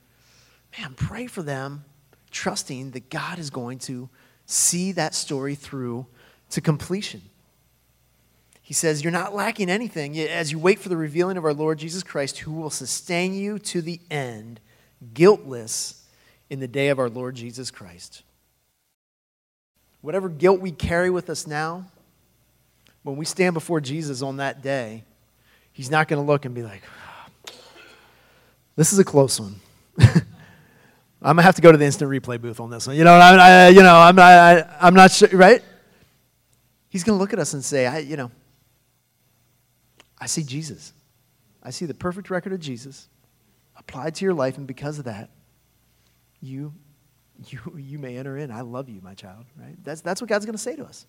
man, 0.79 0.95
pray 0.97 1.27
for 1.27 1.43
them, 1.43 1.85
trusting 2.31 2.93
that 2.93 3.11
God 3.11 3.39
is 3.39 3.51
going 3.51 3.79
to 3.81 4.09
see 4.47 4.91
that 4.93 5.15
story 5.15 5.55
through 5.55 6.07
to 6.49 6.63
completion. 6.63 7.21
He 8.63 8.73
says, 8.73 9.05
You're 9.05 9.13
not 9.13 9.35
lacking 9.35 9.69
anything 9.69 10.19
as 10.19 10.51
you 10.51 10.59
wait 10.59 10.79
for 10.79 10.89
the 10.89 10.97
revealing 10.97 11.37
of 11.37 11.45
our 11.45 11.53
Lord 11.53 11.79
Jesus 11.79 12.03
Christ, 12.03 12.39
who 12.39 12.53
will 12.53 12.71
sustain 12.71 13.35
you 13.35 13.59
to 13.59 13.83
the 13.83 14.01
end, 14.11 14.61
guiltless 15.13 16.07
in 16.49 16.61
the 16.61 16.69
day 16.69 16.89
of 16.89 16.99
our 16.99 17.11
Lord 17.11 17.35
Jesus 17.35 17.71
Christ. 17.71 18.23
Whatever 20.05 20.29
guilt 20.29 20.61
we 20.61 20.71
carry 20.71 21.09
with 21.09 21.31
us 21.31 21.47
now, 21.47 21.87
when 23.05 23.17
we 23.17 23.25
stand 23.25 23.55
before 23.55 23.81
Jesus 23.81 24.21
on 24.21 24.37
that 24.37 24.61
day, 24.61 25.03
he's 25.73 25.91
not 25.91 26.09
going 26.09 26.23
to 26.23 26.27
look 26.31 26.45
and 26.45 26.55
be 26.55 26.63
like, 26.63 26.83
This 28.77 28.93
is 28.93 28.99
a 28.99 29.05
close 29.05 29.41
one. 29.41 29.55
I'm 29.99 30.23
gonna 31.23 31.43
have 31.43 31.55
to 31.55 31.63
go 31.63 31.73
to 31.73 31.79
the 31.79 31.87
instant 31.87 32.11
replay 32.11 32.39
booth 32.39 32.61
on 32.61 32.69
this 32.69 32.87
one. 32.87 32.97
You 32.97 33.05
know, 33.05 33.15
I, 33.15 33.35
I 33.37 33.69
you 33.69 33.83
know, 33.83 33.97
I'm, 33.97 34.19
I, 34.19 34.67
I'm 34.79 34.93
not 34.93 35.11
sure, 35.11 35.29
right? 35.33 35.63
He's 36.91 37.03
gonna 37.03 37.17
look 37.17 37.33
at 37.33 37.39
us 37.39 37.55
and 37.55 37.65
say, 37.65 37.87
I, 37.87 38.01
you 38.01 38.19
know, 38.19 38.31
I 40.19 40.27
see 40.27 40.43
Jesus. 40.43 40.93
I 41.63 41.71
see 41.71 41.87
the 41.87 41.95
perfect 41.95 42.29
record 42.29 42.53
of 42.53 42.61
Jesus 42.61 43.09
applied 43.75 44.17
to 44.17 44.25
your 44.27 44.35
life, 44.35 44.59
and 44.59 44.67
because 44.67 44.99
of 44.99 45.07
that, 45.07 45.31
you, 46.43 46.75
you, 47.49 47.59
you 47.77 47.99
may 47.99 48.17
enter 48.17 48.37
in. 48.37 48.51
I 48.51 48.63
love 48.63 48.89
you, 48.89 49.01
my 49.03 49.15
child. 49.15 49.45
Right? 49.57 49.77
That's 49.83 50.01
that's 50.01 50.21
what 50.21 50.29
God's 50.29 50.47
gonna 50.47 50.59
say 50.59 50.77
to 50.77 50.85
us. 50.85 51.07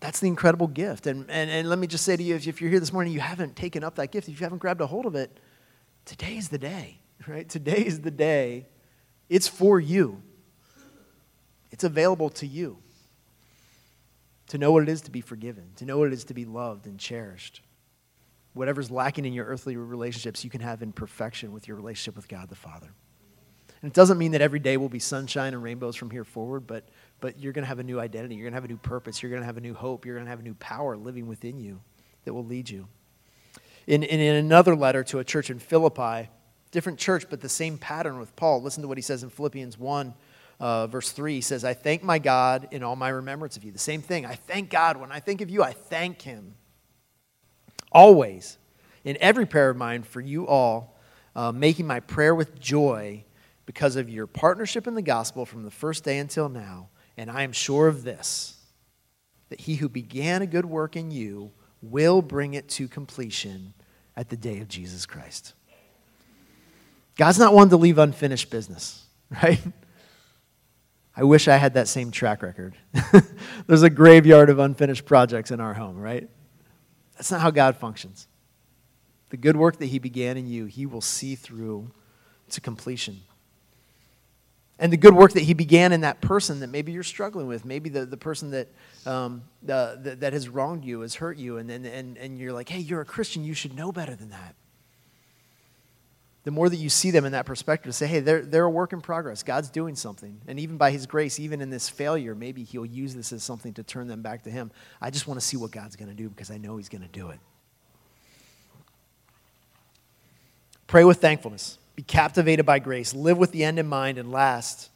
That's 0.00 0.20
the 0.20 0.28
incredible 0.28 0.66
gift. 0.66 1.06
And, 1.06 1.30
and, 1.30 1.50
and 1.50 1.68
let 1.68 1.78
me 1.78 1.86
just 1.86 2.06
say 2.06 2.16
to 2.16 2.22
you 2.22 2.34
if, 2.34 2.48
if 2.48 2.62
you're 2.62 2.70
here 2.70 2.80
this 2.80 2.90
morning, 2.90 3.12
you 3.12 3.20
haven't 3.20 3.54
taken 3.54 3.84
up 3.84 3.96
that 3.96 4.10
gift, 4.10 4.30
if 4.30 4.40
you 4.40 4.46
haven't 4.46 4.58
grabbed 4.58 4.80
a 4.80 4.86
hold 4.86 5.04
of 5.04 5.14
it, 5.14 5.38
today 6.06 6.38
is 6.38 6.48
the 6.48 6.56
day 6.56 7.00
right? 7.28 7.48
Today 7.48 7.84
is 7.84 8.00
the 8.00 8.10
day. 8.10 8.66
It's 9.28 9.48
for 9.48 9.78
you, 9.78 10.22
it's 11.70 11.84
available 11.84 12.30
to 12.30 12.46
you 12.46 12.78
to 14.48 14.58
know 14.58 14.72
what 14.72 14.82
it 14.82 14.88
is 14.88 15.02
to 15.02 15.12
be 15.12 15.20
forgiven, 15.20 15.70
to 15.76 15.84
know 15.84 15.98
what 15.98 16.08
it 16.08 16.12
is 16.12 16.24
to 16.24 16.34
be 16.34 16.44
loved 16.44 16.86
and 16.86 16.98
cherished. 16.98 17.62
Whatever's 18.52 18.90
lacking 18.90 19.24
in 19.24 19.32
your 19.32 19.46
earthly 19.46 19.76
relationships, 19.76 20.42
you 20.42 20.50
can 20.50 20.60
have 20.60 20.82
in 20.82 20.92
perfection 20.92 21.52
with 21.52 21.68
your 21.68 21.76
relationship 21.76 22.16
with 22.16 22.26
God 22.26 22.48
the 22.48 22.56
Father. 22.56 22.92
And 23.82 23.90
it 23.90 23.94
doesn't 23.94 24.18
mean 24.18 24.32
that 24.32 24.42
every 24.42 24.58
day 24.58 24.76
will 24.76 24.90
be 24.90 24.98
sunshine 24.98 25.54
and 25.54 25.62
rainbows 25.62 25.96
from 25.96 26.10
here 26.10 26.24
forward, 26.24 26.66
but, 26.66 26.84
but 27.20 27.38
you're 27.38 27.52
going 27.52 27.62
to 27.62 27.68
have 27.68 27.78
a 27.78 27.84
new 27.84 27.98
identity. 27.98 28.34
You're 28.34 28.44
going 28.44 28.52
to 28.52 28.56
have 28.56 28.64
a 28.64 28.68
new 28.68 28.76
purpose. 28.76 29.22
You're 29.22 29.30
going 29.30 29.42
to 29.42 29.46
have 29.46 29.56
a 29.56 29.62
new 29.62 29.74
hope. 29.74 30.04
You're 30.04 30.16
going 30.16 30.26
to 30.26 30.30
have 30.30 30.40
a 30.40 30.44
new 30.44 30.54
power 30.54 30.96
living 30.96 31.26
within 31.26 31.58
you 31.58 31.80
that 32.24 32.34
will 32.34 32.44
lead 32.44 32.68
you. 32.68 32.88
In, 33.86 34.02
in, 34.02 34.20
in 34.20 34.36
another 34.36 34.76
letter 34.76 35.02
to 35.04 35.18
a 35.18 35.24
church 35.24 35.48
in 35.48 35.58
Philippi, 35.58 36.28
different 36.70 36.98
church, 36.98 37.26
but 37.30 37.40
the 37.40 37.48
same 37.48 37.78
pattern 37.78 38.18
with 38.18 38.36
Paul. 38.36 38.60
Listen 38.60 38.82
to 38.82 38.88
what 38.88 38.98
he 38.98 39.02
says 39.02 39.22
in 39.22 39.30
Philippians 39.30 39.78
1, 39.78 40.14
uh, 40.60 40.86
verse 40.86 41.10
3. 41.12 41.34
He 41.34 41.40
says, 41.40 41.64
I 41.64 41.72
thank 41.72 42.02
my 42.02 42.18
God 42.18 42.68
in 42.70 42.82
all 42.82 42.96
my 42.96 43.08
remembrance 43.08 43.56
of 43.56 43.64
you. 43.64 43.72
The 43.72 43.78
same 43.78 44.02
thing. 44.02 44.26
I 44.26 44.34
thank 44.34 44.68
God. 44.68 44.98
When 44.98 45.10
I 45.10 45.20
think 45.20 45.40
of 45.40 45.48
you, 45.48 45.62
I 45.62 45.72
thank 45.72 46.20
him. 46.20 46.54
Always, 47.90 48.58
in 49.04 49.16
every 49.20 49.46
prayer 49.46 49.70
of 49.70 49.76
mine 49.76 50.02
for 50.02 50.20
you 50.20 50.46
all, 50.46 50.98
uh, 51.34 51.50
making 51.50 51.86
my 51.86 52.00
prayer 52.00 52.34
with 52.34 52.60
joy 52.60 53.24
because 53.70 53.94
of 53.94 54.10
your 54.10 54.26
partnership 54.26 54.88
in 54.88 54.96
the 54.96 55.00
gospel 55.00 55.46
from 55.46 55.62
the 55.62 55.70
first 55.70 56.02
day 56.02 56.18
until 56.18 56.48
now. 56.48 56.88
And 57.16 57.30
I 57.30 57.44
am 57.44 57.52
sure 57.52 57.86
of 57.86 58.02
this 58.02 58.56
that 59.48 59.60
he 59.60 59.76
who 59.76 59.88
began 59.88 60.42
a 60.42 60.46
good 60.46 60.66
work 60.66 60.96
in 60.96 61.12
you 61.12 61.52
will 61.80 62.20
bring 62.20 62.54
it 62.54 62.68
to 62.68 62.88
completion 62.88 63.72
at 64.16 64.28
the 64.28 64.36
day 64.36 64.58
of 64.58 64.66
Jesus 64.66 65.06
Christ. 65.06 65.54
God's 67.16 67.38
not 67.38 67.54
one 67.54 67.68
to 67.68 67.76
leave 67.76 67.98
unfinished 67.98 68.50
business, 68.50 69.06
right? 69.42 69.60
I 71.16 71.22
wish 71.22 71.46
I 71.46 71.56
had 71.56 71.74
that 71.74 71.86
same 71.86 72.10
track 72.10 72.42
record. 72.42 72.74
There's 73.68 73.84
a 73.84 73.90
graveyard 73.90 74.50
of 74.50 74.58
unfinished 74.58 75.04
projects 75.04 75.52
in 75.52 75.60
our 75.60 75.74
home, 75.74 75.96
right? 75.96 76.28
That's 77.14 77.30
not 77.30 77.40
how 77.40 77.52
God 77.52 77.76
functions. 77.76 78.26
The 79.28 79.36
good 79.36 79.56
work 79.56 79.76
that 79.76 79.86
He 79.86 80.00
began 80.00 80.36
in 80.36 80.48
you, 80.48 80.66
He 80.66 80.86
will 80.86 81.00
see 81.00 81.36
through 81.36 81.92
to 82.48 82.60
completion 82.60 83.20
and 84.80 84.90
the 84.90 84.96
good 84.96 85.14
work 85.14 85.32
that 85.34 85.42
he 85.42 85.52
began 85.52 85.92
in 85.92 86.00
that 86.00 86.22
person 86.22 86.60
that 86.60 86.68
maybe 86.68 86.90
you're 86.90 87.02
struggling 87.02 87.46
with. 87.46 87.66
Maybe 87.66 87.90
the, 87.90 88.06
the 88.06 88.16
person 88.16 88.50
that, 88.52 88.68
um, 89.04 89.42
the, 89.62 90.16
that 90.20 90.32
has 90.32 90.48
wronged 90.48 90.86
you 90.86 91.02
has 91.02 91.14
hurt 91.16 91.36
you 91.36 91.58
and, 91.58 91.70
and, 91.70 91.84
and, 91.84 92.16
and 92.16 92.38
you're 92.38 92.54
like 92.54 92.70
hey 92.70 92.80
you're 92.80 93.02
a 93.02 93.04
christian. 93.04 93.44
You 93.44 93.52
should 93.52 93.76
know 93.76 93.92
better 93.92 94.16
than 94.16 94.30
that. 94.30 94.56
The 96.44 96.50
more 96.50 96.70
that 96.70 96.76
you 96.76 96.88
see 96.88 97.10
them 97.10 97.26
in 97.26 97.32
that 97.32 97.44
perspective 97.44 97.94
say 97.94 98.06
hey 98.06 98.20
they're, 98.20 98.40
they're 98.40 98.64
a 98.64 98.70
work 98.70 98.94
in 98.94 99.02
progress. 99.02 99.42
God's 99.42 99.68
doing 99.68 99.94
something. 99.96 100.40
And 100.48 100.58
even 100.58 100.78
by 100.78 100.92
his 100.92 101.04
grace 101.04 101.38
even 101.38 101.60
in 101.60 101.68
this 101.68 101.90
failure 101.90 102.34
maybe 102.34 102.64
he'll 102.64 102.86
use 102.86 103.14
this 103.14 103.34
as 103.34 103.42
something 103.42 103.74
to 103.74 103.82
turn 103.82 104.08
them 104.08 104.22
back 104.22 104.44
to 104.44 104.50
him. 104.50 104.70
I 104.98 105.10
just 105.10 105.28
want 105.28 105.38
to 105.38 105.46
see 105.46 105.58
what 105.58 105.72
god's 105.72 105.94
going 105.94 106.08
to 106.08 106.16
do 106.16 106.30
because 106.30 106.50
i 106.50 106.56
know 106.56 106.78
he's 106.78 106.88
going 106.88 107.02
to 107.02 107.08
do 107.08 107.28
it. 107.28 107.38
Pray 110.86 111.04
with 111.04 111.20
thankfulness 111.20 111.76
be 112.00 112.04
captivated 112.04 112.64
by 112.64 112.78
grace, 112.78 113.12
live 113.12 113.36
with 113.36 113.52
the 113.52 113.62
end 113.62 113.78
in 113.78 113.86
mind, 113.86 114.16
and 114.16 114.32
last, 114.32 114.88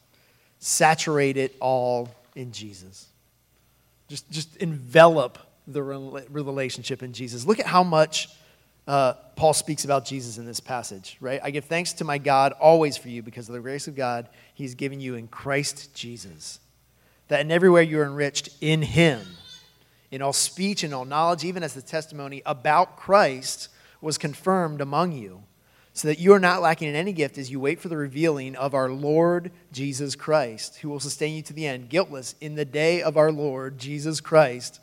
saturate 0.59 1.37
it 1.37 1.55
all 1.61 2.09
in 2.35 2.51
Jesus. 2.51 3.09
Just, 4.09 4.31
just 4.31 4.57
envelop 4.57 5.39
the 5.67 5.83
relationship 5.83 7.03
in 7.03 7.13
Jesus. 7.13 7.45
Look 7.45 7.61
at 7.61 7.67
how 7.67 7.83
much 7.83 8.31
uh, 8.89 9.13
Paul 9.37 9.53
speaks 9.53 9.85
about 9.85 10.07
Jesus 10.07 10.39
in 10.39 10.47
this 10.47 10.61
passage, 10.61 11.19
right? 11.21 11.41
I 11.45 11.51
give 11.51 11.67
thanks 11.67 11.93
to 11.95 12.05
my 12.05 12.17
God 12.17 12.53
always 12.53 12.97
for 12.97 13.11
you 13.11 13.23
because 13.23 13.51
of 13.51 13.55
the 13.55 13.61
grace 13.61 13.87
of 13.87 13.95
God 13.95 14.27
he's 14.55 14.75
given 14.75 14.99
you 14.99 15.15
in 15.15 15.29
Christ 15.29 15.95
Jesus. 15.95 16.59
That 17.29 17.43
in 17.43 17.51
everywhere 17.51 17.83
you 17.83 18.01
are 18.01 18.07
enriched 18.07 18.49
in 18.63 18.81
him, 18.81 19.21
in 20.11 20.23
all 20.23 20.33
speech 20.33 20.83
and 20.83 20.95
all 20.95 21.05
knowledge, 21.05 21.45
even 21.45 21.63
as 21.63 21.75
the 21.75 21.83
testimony 21.83 22.41
about 22.47 22.97
Christ 22.97 23.69
was 24.01 24.17
confirmed 24.17 24.81
among 24.81 25.13
you 25.13 25.43
so 25.97 26.09
that 26.09 26.19
you 26.19 26.33
are 26.33 26.41
not 26.41 26.61
lacking 26.61 26.89
in 26.89 26.97
any 26.97 27.13
gift 27.13 27.39
as 27.39 27.53
you 27.53 27.61
wait 27.61 27.79
for 27.81 27.89
the 27.89 27.97
revealing 27.97 28.57
of 28.57 28.75
our 28.75 28.91
Lord 28.91 29.53
Jesus 29.73 30.17
Christ, 30.17 30.79
who 30.79 30.89
will 30.89 30.99
sustain 30.99 31.37
you 31.37 31.43
to 31.43 31.53
the 31.53 31.69
end, 31.69 31.89
guiltless 31.89 32.35
in 32.41 32.57
the 32.57 32.65
day 32.65 33.01
of 33.01 33.17
our 33.17 33.31
Lord 33.31 33.79
Jesus 33.79 34.21
Christ. 34.21 34.81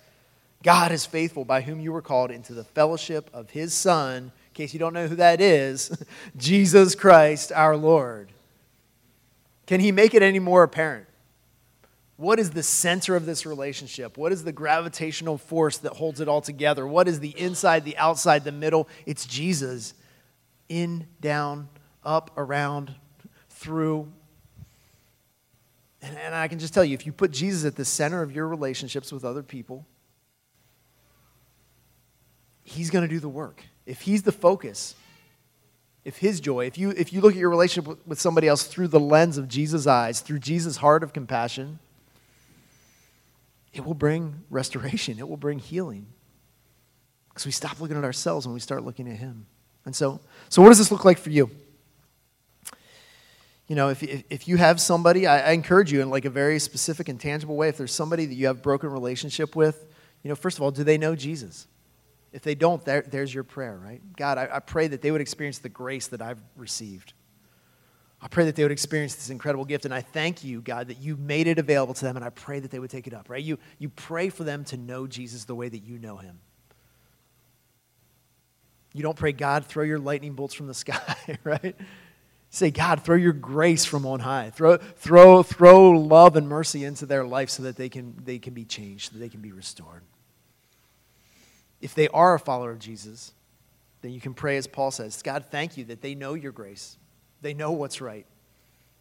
God 0.63 0.93
is 0.93 1.05
faithful, 1.05 1.43
by 1.43 1.61
whom 1.61 1.81
you 1.81 1.91
were 1.91 2.01
called 2.01 2.31
into 2.31 2.53
the 2.53 2.63
fellowship 2.63 3.29
of 3.33 3.49
his 3.49 3.73
Son, 3.73 4.23
in 4.23 4.53
case 4.53 4.73
you 4.73 4.79
don't 4.79 4.93
know 4.93 5.07
who 5.07 5.17
that 5.17 5.41
is, 5.41 5.91
Jesus 6.37 6.95
Christ 6.95 7.51
our 7.51 7.75
Lord. 7.75 8.31
Can 9.67 9.81
he 9.81 9.91
make 9.91 10.13
it 10.13 10.23
any 10.23 10.39
more 10.39 10.63
apparent? 10.63 11.07
What 12.15 12.39
is 12.39 12.51
the 12.51 12.63
center 12.63 13.17
of 13.17 13.25
this 13.25 13.45
relationship? 13.45 14.17
What 14.17 14.31
is 14.31 14.45
the 14.45 14.51
gravitational 14.53 15.37
force 15.37 15.77
that 15.79 15.93
holds 15.93 16.21
it 16.21 16.29
all 16.29 16.41
together? 16.41 16.87
What 16.87 17.09
is 17.09 17.19
the 17.19 17.37
inside, 17.37 17.83
the 17.83 17.97
outside, 17.97 18.45
the 18.45 18.51
middle? 18.53 18.87
It's 19.05 19.25
Jesus 19.25 19.93
in, 20.71 21.05
down, 21.19 21.67
up, 22.03 22.31
around, 22.37 22.95
through. 23.49 24.11
And, 26.01 26.17
and 26.17 26.33
I 26.33 26.47
can 26.47 26.59
just 26.59 26.73
tell 26.73 26.85
you 26.85 26.93
if 26.93 27.05
you 27.05 27.11
put 27.11 27.31
Jesus 27.31 27.65
at 27.65 27.75
the 27.75 27.83
center 27.83 28.21
of 28.21 28.31
your 28.31 28.47
relationships 28.47 29.11
with 29.11 29.25
other 29.25 29.43
people, 29.43 29.85
He's 32.63 32.89
going 32.89 33.05
to 33.05 33.13
do 33.13 33.19
the 33.19 33.29
work. 33.29 33.65
If 33.85 34.01
He's 34.01 34.23
the 34.23 34.31
focus, 34.31 34.95
if 36.05 36.17
His 36.17 36.39
joy, 36.39 36.67
if 36.67 36.77
you, 36.77 36.91
if 36.91 37.11
you 37.11 37.19
look 37.19 37.33
at 37.33 37.39
your 37.39 37.49
relationship 37.49 38.07
with 38.07 38.19
somebody 38.19 38.47
else 38.47 38.63
through 38.63 38.87
the 38.87 38.99
lens 38.99 39.37
of 39.37 39.49
Jesus' 39.49 39.85
eyes, 39.85 40.21
through 40.21 40.39
Jesus' 40.39 40.77
heart 40.77 41.03
of 41.03 41.11
compassion, 41.11 41.79
it 43.73 43.85
will 43.85 43.93
bring 43.93 44.43
restoration, 44.49 45.19
it 45.19 45.27
will 45.27 45.37
bring 45.37 45.59
healing. 45.59 46.07
Because 47.27 47.45
we 47.45 47.51
stop 47.51 47.81
looking 47.81 47.97
at 47.97 48.05
ourselves 48.05 48.45
and 48.45 48.53
we 48.53 48.61
start 48.61 48.85
looking 48.85 49.09
at 49.09 49.17
Him. 49.17 49.47
And 49.85 49.95
so, 49.95 50.19
so 50.49 50.61
what 50.61 50.69
does 50.69 50.77
this 50.77 50.91
look 50.91 51.05
like 51.05 51.17
for 51.17 51.29
you? 51.29 51.49
You 53.67 53.75
know, 53.75 53.89
if, 53.89 54.03
if, 54.03 54.23
if 54.29 54.47
you 54.47 54.57
have 54.57 54.81
somebody, 54.81 55.25
I, 55.25 55.49
I 55.49 55.51
encourage 55.51 55.91
you 55.91 56.01
in 56.01 56.09
like 56.09 56.25
a 56.25 56.29
very 56.29 56.59
specific 56.59 57.07
and 57.07 57.19
tangible 57.19 57.55
way, 57.55 57.69
if 57.69 57.77
there's 57.77 57.93
somebody 57.93 58.25
that 58.25 58.35
you 58.35 58.47
have 58.47 58.61
broken 58.61 58.89
relationship 58.89 59.55
with, 59.55 59.87
you 60.23 60.29
know, 60.29 60.35
first 60.35 60.57
of 60.57 60.63
all, 60.63 60.71
do 60.71 60.83
they 60.83 60.97
know 60.97 61.15
Jesus? 61.15 61.67
If 62.33 62.43
they 62.43 62.55
don't, 62.55 62.83
there, 62.85 63.01
there's 63.01 63.33
your 63.33 63.43
prayer, 63.43 63.77
right? 63.77 64.01
God, 64.15 64.37
I, 64.37 64.49
I 64.53 64.59
pray 64.59 64.87
that 64.87 65.01
they 65.01 65.11
would 65.11 65.21
experience 65.21 65.59
the 65.59 65.69
grace 65.69 66.07
that 66.07 66.21
I've 66.21 66.41
received. 66.55 67.13
I 68.21 68.27
pray 68.27 68.45
that 68.45 68.55
they 68.55 68.63
would 68.63 68.71
experience 68.71 69.15
this 69.15 69.29
incredible 69.29 69.65
gift. 69.65 69.85
And 69.85 69.93
I 69.93 70.01
thank 70.01 70.43
you, 70.43 70.61
God, 70.61 70.89
that 70.89 71.01
you 71.01 71.17
made 71.17 71.47
it 71.47 71.57
available 71.57 71.93
to 71.95 72.05
them. 72.05 72.15
And 72.15 72.23
I 72.23 72.29
pray 72.29 72.59
that 72.59 72.71
they 72.71 72.79
would 72.79 72.91
take 72.91 73.07
it 73.07 73.13
up, 73.13 73.29
right? 73.29 73.43
You, 73.43 73.57
you 73.79 73.89
pray 73.89 74.29
for 74.29 74.43
them 74.43 74.63
to 74.65 74.77
know 74.77 75.07
Jesus 75.07 75.45
the 75.45 75.55
way 75.55 75.69
that 75.69 75.79
you 75.79 75.97
know 75.97 76.17
him. 76.17 76.39
You 78.93 79.03
don't 79.03 79.17
pray, 79.17 79.31
God, 79.31 79.65
throw 79.65 79.83
your 79.83 79.99
lightning 79.99 80.33
bolts 80.33 80.53
from 80.53 80.67
the 80.67 80.73
sky, 80.75 81.37
right? 81.43 81.75
Say, 82.49 82.69
God, 82.69 83.03
throw 83.03 83.15
your 83.15 83.33
grace 83.33 83.85
from 83.85 84.05
on 84.05 84.19
high. 84.19 84.49
Throw, 84.49 84.77
throw, 84.77 85.41
throw 85.41 85.91
love 85.91 86.35
and 86.35 86.49
mercy 86.49 86.83
into 86.83 87.05
their 87.05 87.23
life 87.23 87.49
so 87.49 87.63
that 87.63 87.77
they 87.77 87.87
can, 87.87 88.15
they 88.25 88.39
can 88.39 88.53
be 88.53 88.65
changed, 88.65 89.11
so 89.11 89.13
that 89.13 89.19
they 89.19 89.29
can 89.29 89.41
be 89.41 89.53
restored. 89.53 90.01
If 91.79 91.95
they 91.95 92.09
are 92.09 92.35
a 92.35 92.39
follower 92.39 92.71
of 92.71 92.79
Jesus, 92.79 93.31
then 94.01 94.11
you 94.11 94.19
can 94.19 94.33
pray 94.33 94.57
as 94.57 94.67
Paul 94.67 94.91
says 94.91 95.21
God, 95.21 95.45
thank 95.49 95.77
you 95.77 95.85
that 95.85 96.01
they 96.01 96.13
know 96.13 96.33
your 96.33 96.51
grace. 96.51 96.97
They 97.41 97.53
know 97.53 97.71
what's 97.71 98.01
right. 98.01 98.25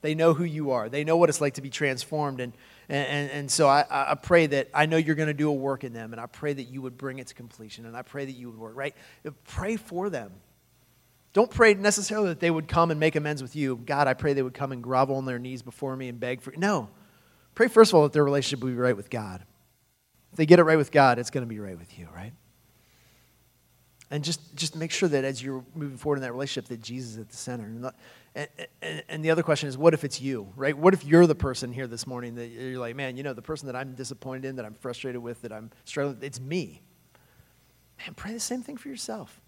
They 0.02 0.14
know 0.14 0.32
who 0.32 0.44
you 0.44 0.70
are. 0.70 0.88
They 0.88 1.04
know 1.04 1.16
what 1.16 1.28
it's 1.28 1.40
like 1.40 1.54
to 1.54 1.60
be 1.60 1.70
transformed. 1.70 2.40
And, 2.40 2.54
and, 2.90 3.06
and, 3.06 3.30
and 3.30 3.50
so 3.50 3.68
I, 3.68 3.84
I 3.88 4.16
pray 4.16 4.46
that 4.48 4.68
I 4.74 4.86
know 4.86 4.96
you're 4.96 5.14
going 5.14 5.28
to 5.28 5.34
do 5.34 5.48
a 5.48 5.54
work 5.54 5.84
in 5.84 5.92
them, 5.92 6.12
and 6.12 6.20
I 6.20 6.26
pray 6.26 6.52
that 6.52 6.64
you 6.64 6.82
would 6.82 6.98
bring 6.98 7.20
it 7.20 7.28
to 7.28 7.34
completion, 7.34 7.86
and 7.86 7.96
I 7.96 8.02
pray 8.02 8.24
that 8.24 8.32
you 8.32 8.50
would 8.50 8.58
work, 8.58 8.74
right? 8.74 8.96
Pray 9.44 9.76
for 9.76 10.10
them. 10.10 10.32
Don't 11.32 11.50
pray 11.50 11.74
necessarily 11.74 12.30
that 12.30 12.40
they 12.40 12.50
would 12.50 12.66
come 12.66 12.90
and 12.90 12.98
make 12.98 13.14
amends 13.14 13.42
with 13.42 13.54
you. 13.54 13.76
God, 13.76 14.08
I 14.08 14.14
pray 14.14 14.32
they 14.32 14.42
would 14.42 14.54
come 14.54 14.72
and 14.72 14.82
grovel 14.82 15.16
on 15.16 15.24
their 15.24 15.38
knees 15.38 15.62
before 15.62 15.94
me 15.94 16.08
and 16.08 16.18
beg 16.18 16.40
for. 16.40 16.52
No. 16.56 16.90
Pray, 17.54 17.68
first 17.68 17.92
of 17.92 17.94
all, 17.94 18.02
that 18.02 18.12
their 18.12 18.24
relationship 18.24 18.64
will 18.64 18.70
be 18.70 18.76
right 18.76 18.96
with 18.96 19.08
God. 19.08 19.44
If 20.32 20.36
they 20.36 20.46
get 20.46 20.58
it 20.58 20.64
right 20.64 20.78
with 20.78 20.90
God, 20.90 21.20
it's 21.20 21.30
going 21.30 21.44
to 21.44 21.48
be 21.48 21.60
right 21.60 21.78
with 21.78 21.96
you, 21.96 22.08
right? 22.12 22.32
And 24.10 24.24
just, 24.24 24.56
just 24.56 24.74
make 24.74 24.90
sure 24.90 25.08
that 25.08 25.24
as 25.24 25.40
you're 25.40 25.64
moving 25.76 25.96
forward 25.96 26.16
in 26.16 26.22
that 26.22 26.32
relationship, 26.32 26.68
that 26.70 26.82
Jesus 26.82 27.12
is 27.12 27.18
at 27.18 27.28
the 27.28 27.36
center. 27.36 27.92
And, 28.34 28.48
and, 28.80 29.02
and, 29.08 29.24
the 29.24 29.30
other 29.30 29.42
question 29.42 29.68
is, 29.68 29.76
what 29.76 29.92
if 29.92 30.04
it's 30.04 30.20
you, 30.20 30.52
right? 30.54 30.76
What 30.76 30.94
if 30.94 31.04
you're 31.04 31.26
the 31.26 31.34
person 31.34 31.72
here 31.72 31.88
this 31.88 32.06
morning 32.06 32.36
that 32.36 32.46
you're 32.46 32.78
like, 32.78 32.94
man, 32.94 33.16
you 33.16 33.24
know, 33.24 33.32
the 33.32 33.42
person 33.42 33.66
that 33.66 33.74
I'm 33.74 33.94
disappointed 33.94 34.44
in, 34.44 34.56
that 34.56 34.64
I'm 34.64 34.74
frustrated 34.74 35.20
with, 35.20 35.42
that 35.42 35.52
I'm 35.52 35.70
struggling 35.84 36.16
with, 36.16 36.24
it's 36.24 36.40
me. 36.40 36.80
Man, 37.98 38.14
pray 38.14 38.32
the 38.32 38.38
same 38.38 38.62
thing 38.62 38.76
for 38.76 38.88
yourself. 38.88 39.40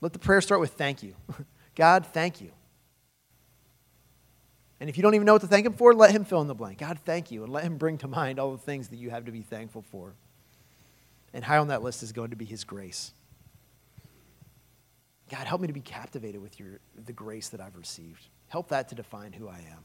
Let 0.00 0.12
the 0.12 0.18
prayer 0.18 0.40
start 0.40 0.60
with 0.60 0.72
thank 0.72 1.04
you. 1.04 1.14
God, 1.76 2.04
thank 2.06 2.40
you. 2.40 2.50
And 4.80 4.90
if 4.90 4.96
you 4.96 5.02
don't 5.04 5.14
even 5.14 5.24
know 5.24 5.34
what 5.34 5.42
to 5.42 5.48
thank 5.48 5.64
Him 5.64 5.74
for, 5.74 5.94
let 5.94 6.10
Him 6.10 6.24
fill 6.24 6.40
in 6.40 6.48
the 6.48 6.56
blank. 6.56 6.78
God, 6.78 6.98
thank 7.04 7.30
you. 7.30 7.44
And 7.44 7.52
let 7.52 7.62
Him 7.62 7.76
bring 7.76 7.98
to 7.98 8.08
mind 8.08 8.40
all 8.40 8.50
the 8.50 8.58
things 8.58 8.88
that 8.88 8.96
you 8.96 9.10
have 9.10 9.26
to 9.26 9.32
be 9.32 9.42
thankful 9.42 9.82
for. 9.82 10.14
And 11.32 11.44
high 11.44 11.58
on 11.58 11.68
that 11.68 11.84
list 11.84 12.02
is 12.02 12.10
going 12.10 12.30
to 12.30 12.36
be 12.36 12.44
His 12.44 12.64
grace. 12.64 13.12
God, 15.32 15.46
help 15.46 15.62
me 15.62 15.66
to 15.66 15.72
be 15.72 15.80
captivated 15.80 16.42
with 16.42 16.60
your, 16.60 16.78
the 17.06 17.12
grace 17.14 17.48
that 17.48 17.60
I've 17.60 17.74
received. 17.74 18.28
Help 18.48 18.68
that 18.68 18.90
to 18.90 18.94
define 18.94 19.32
who 19.32 19.48
I 19.48 19.56
am. 19.56 19.78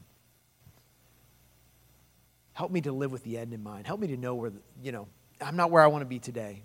Help 2.52 2.70
me 2.70 2.82
to 2.82 2.92
live 2.92 3.10
with 3.10 3.24
the 3.24 3.38
end 3.38 3.54
in 3.54 3.62
mind. 3.62 3.86
Help 3.86 3.98
me 3.98 4.08
to 4.08 4.18
know 4.18 4.34
where, 4.34 4.50
the, 4.50 4.58
you 4.82 4.92
know, 4.92 5.08
I'm 5.40 5.56
not 5.56 5.70
where 5.70 5.82
I 5.82 5.86
want 5.86 6.02
to 6.02 6.06
be 6.06 6.18
today, 6.18 6.64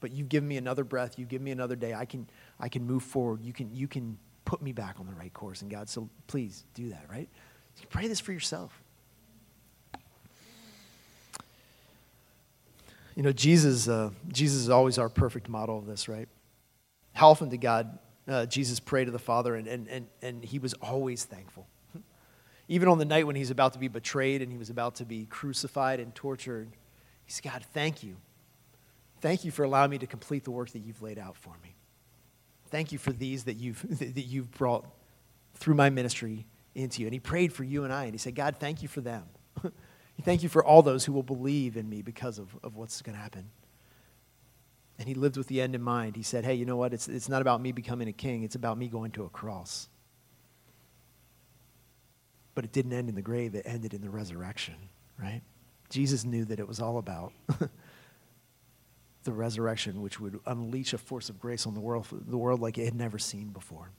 but 0.00 0.10
you've 0.10 0.30
given 0.30 0.48
me 0.48 0.56
another 0.56 0.84
breath. 0.84 1.18
You've 1.18 1.28
given 1.28 1.44
me 1.44 1.50
another 1.50 1.76
day. 1.76 1.92
I 1.92 2.06
can, 2.06 2.26
I 2.58 2.70
can 2.70 2.86
move 2.86 3.02
forward. 3.02 3.42
You 3.42 3.52
can, 3.52 3.74
you 3.74 3.86
can 3.86 4.16
put 4.46 4.62
me 4.62 4.72
back 4.72 4.96
on 4.98 5.06
the 5.06 5.12
right 5.12 5.34
course. 5.34 5.60
And 5.60 5.70
God, 5.70 5.90
so 5.90 6.08
please 6.28 6.64
do 6.72 6.88
that, 6.88 7.04
right? 7.10 7.28
Pray 7.90 8.08
this 8.08 8.20
for 8.20 8.32
yourself. 8.32 8.80
You 13.14 13.22
know, 13.22 13.32
Jesus, 13.32 13.86
uh, 13.86 14.12
Jesus 14.28 14.62
is 14.62 14.70
always 14.70 14.96
our 14.96 15.10
perfect 15.10 15.50
model 15.50 15.76
of 15.76 15.84
this, 15.84 16.08
right? 16.08 16.28
How 17.18 17.30
often 17.30 17.48
did 17.48 17.60
God, 17.60 17.98
uh, 18.28 18.46
Jesus 18.46 18.78
pray 18.78 19.04
to 19.04 19.10
the 19.10 19.18
Father, 19.18 19.56
and, 19.56 19.66
and, 19.66 19.88
and, 19.88 20.06
and 20.22 20.44
he 20.44 20.60
was 20.60 20.72
always 20.74 21.24
thankful. 21.24 21.66
Even 22.68 22.86
on 22.86 22.98
the 22.98 23.04
night 23.04 23.26
when 23.26 23.34
he's 23.34 23.50
about 23.50 23.72
to 23.72 23.80
be 23.80 23.88
betrayed 23.88 24.40
and 24.40 24.52
he 24.52 24.56
was 24.56 24.70
about 24.70 24.94
to 24.94 25.04
be 25.04 25.26
crucified 25.26 25.98
and 25.98 26.14
tortured, 26.14 26.68
he 27.24 27.32
said, 27.32 27.50
God, 27.50 27.64
thank 27.74 28.04
you. 28.04 28.18
Thank 29.20 29.44
you 29.44 29.50
for 29.50 29.64
allowing 29.64 29.90
me 29.90 29.98
to 29.98 30.06
complete 30.06 30.44
the 30.44 30.52
work 30.52 30.70
that 30.70 30.78
you've 30.78 31.02
laid 31.02 31.18
out 31.18 31.36
for 31.36 31.54
me. 31.60 31.74
Thank 32.70 32.92
you 32.92 32.98
for 32.98 33.10
these 33.10 33.42
that 33.44 33.56
you've, 33.56 33.84
that 33.98 34.22
you've 34.22 34.52
brought 34.52 34.86
through 35.54 35.74
my 35.74 35.90
ministry 35.90 36.46
into 36.76 37.00
you. 37.00 37.08
And 37.08 37.12
he 37.14 37.18
prayed 37.18 37.52
for 37.52 37.64
you 37.64 37.82
and 37.82 37.92
I, 37.92 38.04
and 38.04 38.14
he 38.14 38.18
said, 38.18 38.36
God, 38.36 38.58
thank 38.60 38.80
you 38.80 38.86
for 38.86 39.00
them. 39.00 39.24
thank 40.22 40.44
you 40.44 40.48
for 40.48 40.64
all 40.64 40.82
those 40.82 41.04
who 41.04 41.12
will 41.12 41.24
believe 41.24 41.76
in 41.76 41.88
me 41.88 42.00
because 42.00 42.38
of, 42.38 42.56
of 42.62 42.76
what's 42.76 43.02
going 43.02 43.16
to 43.16 43.20
happen. 43.20 43.50
And 44.98 45.06
he 45.06 45.14
lived 45.14 45.36
with 45.36 45.46
the 45.46 45.60
end 45.60 45.74
in 45.74 45.82
mind. 45.82 46.16
He 46.16 46.22
said, 46.22 46.44
Hey, 46.44 46.54
you 46.54 46.64
know 46.64 46.76
what? 46.76 46.92
It's, 46.92 47.08
it's 47.08 47.28
not 47.28 47.40
about 47.40 47.60
me 47.60 47.72
becoming 47.72 48.08
a 48.08 48.12
king, 48.12 48.42
it's 48.42 48.56
about 48.56 48.78
me 48.78 48.88
going 48.88 49.12
to 49.12 49.24
a 49.24 49.28
cross. 49.28 49.88
But 52.54 52.64
it 52.64 52.72
didn't 52.72 52.92
end 52.92 53.08
in 53.08 53.14
the 53.14 53.22
grave, 53.22 53.54
it 53.54 53.62
ended 53.64 53.94
in 53.94 54.00
the 54.00 54.10
resurrection, 54.10 54.74
right? 55.16 55.42
Jesus 55.90 56.24
knew 56.24 56.44
that 56.46 56.58
it 56.58 56.66
was 56.66 56.80
all 56.80 56.98
about 56.98 57.32
the 59.22 59.32
resurrection, 59.32 60.02
which 60.02 60.18
would 60.18 60.40
unleash 60.46 60.92
a 60.92 60.98
force 60.98 61.28
of 61.28 61.38
grace 61.38 61.66
on 61.66 61.74
the 61.74 61.80
world, 61.80 62.06
the 62.10 62.36
world 62.36 62.60
like 62.60 62.76
it 62.78 62.84
had 62.84 62.94
never 62.94 63.18
seen 63.18 63.48
before. 63.48 63.90